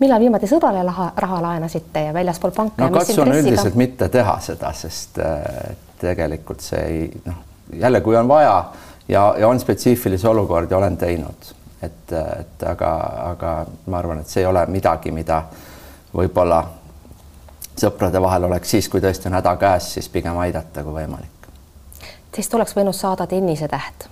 millal 0.00 0.20
viimati 0.20 0.50
sõbrale 0.50 0.82
raha, 0.86 1.12
raha 1.16 1.40
laenasite 1.42 2.06
ja 2.08 2.14
väljaspool 2.14 2.54
panka? 2.56 2.84
no 2.84 2.98
katsun 2.98 3.32
üldiselt 3.34 3.74
mitte 3.74 4.08
teha 4.08 4.38
seda, 4.40 4.72
sest 4.72 5.18
äh, 5.22 5.74
tegelikult 6.00 6.60
see 6.60 6.84
ei 6.86 7.10
noh, 7.26 7.42
jälle, 7.78 8.00
kui 8.00 8.16
on 8.16 8.28
vaja 8.28 8.56
ja, 9.08 9.34
ja 9.38 9.48
on 9.48 9.60
spetsiifilisi 9.60 10.26
olukordi, 10.26 10.74
olen 10.74 10.96
teinud, 10.96 11.52
et, 11.82 12.12
et 12.12 12.62
aga, 12.68 12.92
aga 13.32 13.56
ma 13.86 13.98
arvan, 13.98 14.22
et 14.22 14.28
see 14.28 14.42
ei 14.42 14.46
ole 14.50 14.64
midagi, 14.70 15.12
mida 15.14 15.42
võib-olla 16.14 16.62
sõprade 17.78 18.20
vahel 18.22 18.48
oleks 18.48 18.74
siis, 18.76 18.88
kui 18.88 19.00
tõesti 19.00 19.30
on 19.30 19.38
häda 19.38 19.56
käes, 19.60 19.92
siis 19.96 20.08
pigem 20.12 20.38
aidata, 20.38 20.84
kui 20.84 20.94
võimalik. 21.02 21.48
Teist 22.32 22.54
oleks 22.54 22.76
võinud 22.76 22.96
saada 22.96 23.26
tennisetäht. 23.28 24.08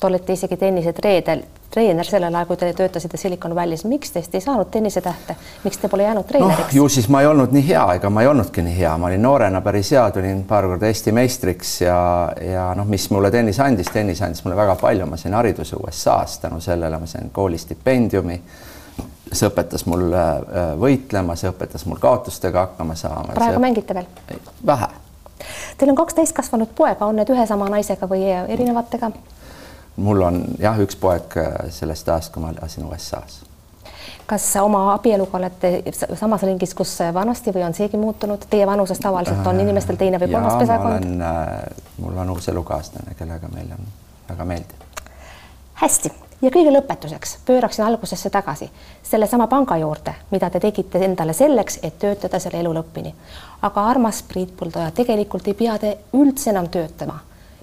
Te 0.00 0.06
olete 0.06 0.32
isegi 0.32 0.56
tennisetreener, 0.56 1.42
treener 1.70 2.08
sellel 2.08 2.32
ajal, 2.32 2.46
kui 2.48 2.56
te 2.56 2.70
töötasite 2.72 3.18
Silicon 3.20 3.52
Valley's, 3.54 3.82
miks 3.84 4.14
teist 4.14 4.32
ei 4.34 4.40
saanud 4.40 4.70
tennisetähte, 4.72 5.34
miks 5.64 5.76
te 5.78 5.88
pole 5.92 6.06
jäänud 6.06 6.24
treeneriks 6.24 6.70
no,? 6.70 6.76
ju 6.78 6.86
siis 6.88 7.08
ma 7.12 7.20
ei 7.20 7.26
olnud 7.28 7.52
nii 7.52 7.66
hea, 7.66 7.82
ega 7.98 8.08
ma 8.10 8.22
ei 8.24 8.30
olnudki 8.30 8.62
nii 8.64 8.78
hea, 8.78 8.94
ma 8.96 9.10
olin 9.10 9.20
noorena 9.22 9.60
päris 9.60 9.90
hea, 9.92 10.06
tulin 10.14 10.38
paar 10.48 10.64
korda 10.70 10.88
Eesti 10.88 11.12
meistriks 11.12 11.74
ja, 11.82 11.98
ja 12.40 12.70
noh, 12.78 12.88
mis 12.88 13.04
mulle 13.12 13.28
tennis 13.30 13.60
andis, 13.60 13.90
tennis 13.92 14.22
andis 14.24 14.40
mulle 14.46 14.56
väga 14.56 14.78
palju, 14.80 15.08
ma 15.10 15.18
sain 15.20 15.36
hariduse 15.36 15.76
USA-s, 15.76 16.38
tänu 16.46 16.60
sellele 16.64 16.98
ma 16.98 17.08
sain 17.10 17.28
koolistipendiumi. 17.36 18.40
see 19.32 19.50
õpetas 19.50 19.84
mul 19.86 20.06
äh, 20.16 20.30
võitlema, 20.80 21.36
see 21.36 21.50
õpetas 21.52 21.84
mul 21.86 22.00
kaotustega 22.00 22.64
hakkama 22.64 22.96
saama. 22.96 23.34
praegu 23.34 23.58
see... 23.58 23.64
mängite 23.66 23.94
veel? 23.94 24.08
vähe. 24.66 24.88
Teil 25.76 25.92
on 25.92 26.00
kaks 26.00 26.16
täiskasvanud 26.16 26.72
poega, 26.76 27.04
on 27.04 27.20
need 27.20 27.28
ühe 27.36 27.44
sama 27.46 27.68
naisega 27.68 28.08
või 28.08 28.24
erinevatega? 28.48 29.12
Mul 30.00 30.22
on 30.22 30.44
jah, 30.58 30.78
üks 30.80 30.96
poeg 31.00 31.36
äh, 31.36 31.54
sellest 31.74 32.08
ajast, 32.08 32.32
kui 32.32 32.42
ma 32.42 32.52
elasin 32.54 32.84
USA-s. 32.88 33.42
kas 34.30 34.46
oma 34.62 34.84
abieluga 34.94 35.38
olete 35.38 35.82
samas 36.14 36.42
ringis, 36.46 36.74
kus 36.74 36.94
vanasti 37.14 37.50
või 37.54 37.64
on 37.66 37.74
seegi 37.74 37.98
muutunud? 37.98 38.46
Teie 38.50 38.66
vanuses 38.66 38.98
tavaliselt 39.02 39.46
on 39.46 39.60
inimestel 39.60 39.98
teine 40.00 40.20
või 40.22 40.30
kolmas 40.32 40.58
pesakond? 40.62 41.22
Äh, 41.26 41.54
mul 41.98 42.18
on 42.24 42.34
uus 42.36 42.48
elukaaslane, 42.48 43.14
kellega 43.18 43.52
meil 43.54 43.72
on 43.76 43.86
väga 44.28 44.44
meeldiv. 44.44 44.88
hästi 45.82 46.12
ja 46.42 46.50
kõige 46.50 46.72
lõpetuseks 46.72 47.38
pööraksin 47.46 47.84
algusesse 47.84 48.30
tagasi 48.30 48.70
sellesama 49.02 49.46
panga 49.46 49.76
juurde, 49.76 50.14
mida 50.30 50.50
te 50.50 50.60
tegite 50.60 51.02
endale 51.04 51.32
selleks, 51.32 51.80
et 51.82 51.98
töötada 51.98 52.38
selle 52.38 52.60
elu 52.60 52.72
lõpuni. 52.74 53.14
aga 53.62 53.86
armas 53.86 54.22
Priit 54.22 54.56
Puldoja, 54.56 54.90
tegelikult 54.90 55.48
ei 55.48 55.54
pea 55.54 55.78
te 55.78 55.98
üldse 56.12 56.50
enam 56.50 56.68
töötama 56.68 57.20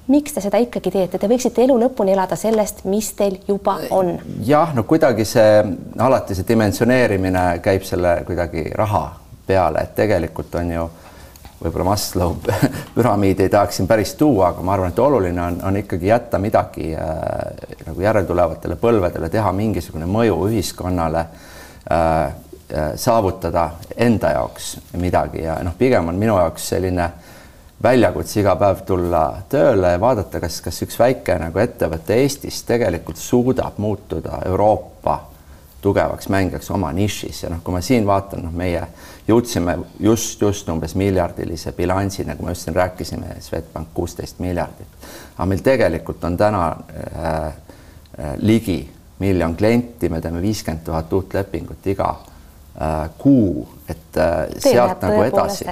miks 0.08 0.34
te 0.34 0.42
seda 0.42 0.60
ikkagi 0.64 0.92
teete, 0.92 1.20
te 1.20 1.28
võiksite 1.28 1.64
elu 1.66 1.76
lõpuni 1.82 2.14
elada 2.16 2.38
sellest, 2.40 2.86
mis 2.88 3.10
teil 3.18 3.40
juba 3.48 3.78
on. 3.96 4.16
jah, 4.48 4.72
no 4.76 4.86
kuidagi 4.88 5.26
see 5.28 5.60
alati 6.04 6.38
see 6.38 6.48
dimensioneerimine 6.48 7.48
käib 7.64 7.84
selle 7.88 8.22
kuidagi 8.28 8.70
raha 8.76 9.04
peale, 9.48 9.84
et 9.84 9.94
tegelikult 9.96 10.56
on 10.60 10.72
ju 10.72 10.88
võib-olla 11.58 11.90
Maslow 11.90 12.38
püramiidi 12.96 13.48
ei 13.48 13.52
tahaks 13.52 13.80
siin 13.80 13.88
päris 13.90 14.16
tuua, 14.16 14.54
aga 14.54 14.64
ma 14.64 14.76
arvan, 14.78 14.94
et 14.94 15.04
oluline 15.04 15.44
on, 15.44 15.62
on 15.68 15.80
ikkagi 15.84 16.12
jätta 16.12 16.40
midagi 16.40 16.94
äh, 16.96 17.78
nagu 17.90 18.02
järeltulevatele 18.08 18.80
põlvedele, 18.80 19.32
teha 19.34 19.52
mingisugune 19.52 20.08
mõju 20.08 20.40
ühiskonnale 20.48 21.24
äh,, 21.26 21.98
äh, 22.72 22.92
saavutada 22.96 23.72
enda 23.98 24.38
jaoks 24.38 24.76
midagi 25.02 25.44
ja 25.44 25.60
noh, 25.68 25.76
pigem 25.76 26.14
on 26.14 26.22
minu 26.22 26.38
jaoks 26.38 26.70
selline 26.76 27.10
äh, 27.10 27.27
väljakutse 27.84 28.42
iga 28.42 28.56
päev 28.58 28.82
tulla 28.88 29.24
tööle 29.50 29.94
ja 29.94 30.02
vaadata, 30.02 30.42
kas, 30.42 30.62
kas 30.66 30.82
üks 30.86 30.98
väike 31.00 31.38
nagu 31.42 31.62
ettevõte 31.62 32.18
Eestis 32.24 32.64
tegelikult 32.66 33.20
suudab 33.22 33.78
muutuda 33.82 34.42
Euroopa 34.46 35.20
tugevaks 35.82 36.30
mängijaks 36.34 36.72
oma 36.74 36.90
nišis 36.92 37.44
ja 37.44 37.52
noh, 37.54 37.62
kui 37.64 37.76
ma 37.76 37.82
siin 37.86 38.08
vaatan, 38.08 38.48
noh, 38.48 38.54
meie 38.54 38.82
jõudsime 39.28 39.78
just, 40.02 40.42
just 40.42 40.70
umbes 40.74 40.96
miljardilise 40.98 41.72
bilansi, 41.78 42.26
nagu 42.26 42.44
ma 42.44 42.56
just 42.56 42.66
siin 42.66 42.76
rääkisime, 42.76 43.38
Swedbank 43.46 43.94
kuusteist 43.94 44.42
miljardit. 44.42 45.10
aga 45.38 45.46
meil 45.46 45.62
tegelikult 45.64 46.24
on 46.24 46.38
täna 46.38 46.64
äh, 46.72 47.36
äh, 47.46 48.34
ligi 48.42 48.80
miljon 49.20 49.56
klienti, 49.56 50.10
me 50.10 50.22
teeme 50.22 50.42
viiskümmend 50.42 50.84
tuhat 50.86 51.14
uut 51.14 51.34
lepingut 51.34 51.88
iga 51.94 52.10
äh, 52.10 52.37
kuu, 53.18 53.68
et 53.90 54.18
äh, 54.18 54.46
sealt 54.60 55.02
nagu 55.02 55.24
edasi. 55.24 55.66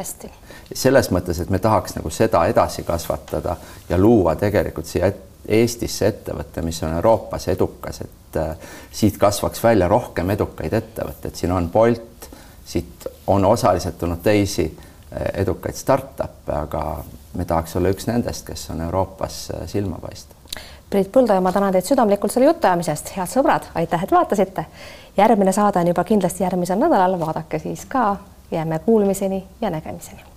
selles 0.73 1.11
mõttes, 1.13 1.39
et 1.41 1.49
me 1.53 1.59
tahaks 1.59 1.95
nagu 1.99 2.09
seda 2.09 2.45
edasi 2.49 2.83
kasvatada 2.83 3.57
ja 3.89 3.97
luua 3.97 4.35
tegelikult 4.35 4.89
siia 4.89 5.11
Eestisse 5.45 6.07
ettevõte, 6.07 6.61
mis 6.65 6.79
on 6.83 6.95
Euroopas 6.97 7.47
edukas, 7.53 8.01
et 8.01 8.37
äh, 8.41 8.55
siit 8.91 9.19
kasvaks 9.21 9.61
välja 9.63 9.87
rohkem 9.87 10.29
edukaid 10.33 10.73
ettevõtteid, 10.73 11.35
siin 11.37 11.53
on 11.53 11.69
Bolt, 11.69 12.29
siit 12.65 13.05
on 13.27 13.45
osaliselt 13.45 13.99
tulnud 14.01 14.23
teisi 14.25 14.65
äh, 14.65 15.27
edukaid 15.43 15.77
startup'e, 15.77 16.55
aga 16.57 17.03
me 17.37 17.45
tahaks 17.45 17.77
olla 17.77 17.93
üks 17.93 18.09
nendest, 18.09 18.47
kes 18.47 18.69
on 18.73 18.81
Euroopas 18.87 19.37
äh, 19.53 19.67
silma 19.69 20.01
paistvad. 20.01 20.44
Priit 20.89 21.09
Põldoja, 21.11 21.41
ma 21.41 21.51
tänan 21.51 21.73
teid 21.73 21.87
südamlikult 21.87 22.31
selle 22.31 22.51
jutuajamisest, 22.51 23.15
head 23.17 23.31
sõbrad, 23.31 23.65
aitäh, 23.75 24.03
et 24.03 24.11
vaatasite. 24.11 24.65
järgmine 25.17 25.51
saade 25.51 25.79
on 25.79 25.87
juba 25.87 26.03
kindlasti 26.03 26.43
järgmisel 26.43 26.79
nädalal, 26.79 27.19
vaadake 27.19 27.59
siis 27.59 27.85
ka, 27.85 28.15
jääme 28.51 28.79
kuulmiseni 28.79 29.43
ja 29.61 29.69
nägemiseni 29.69 30.34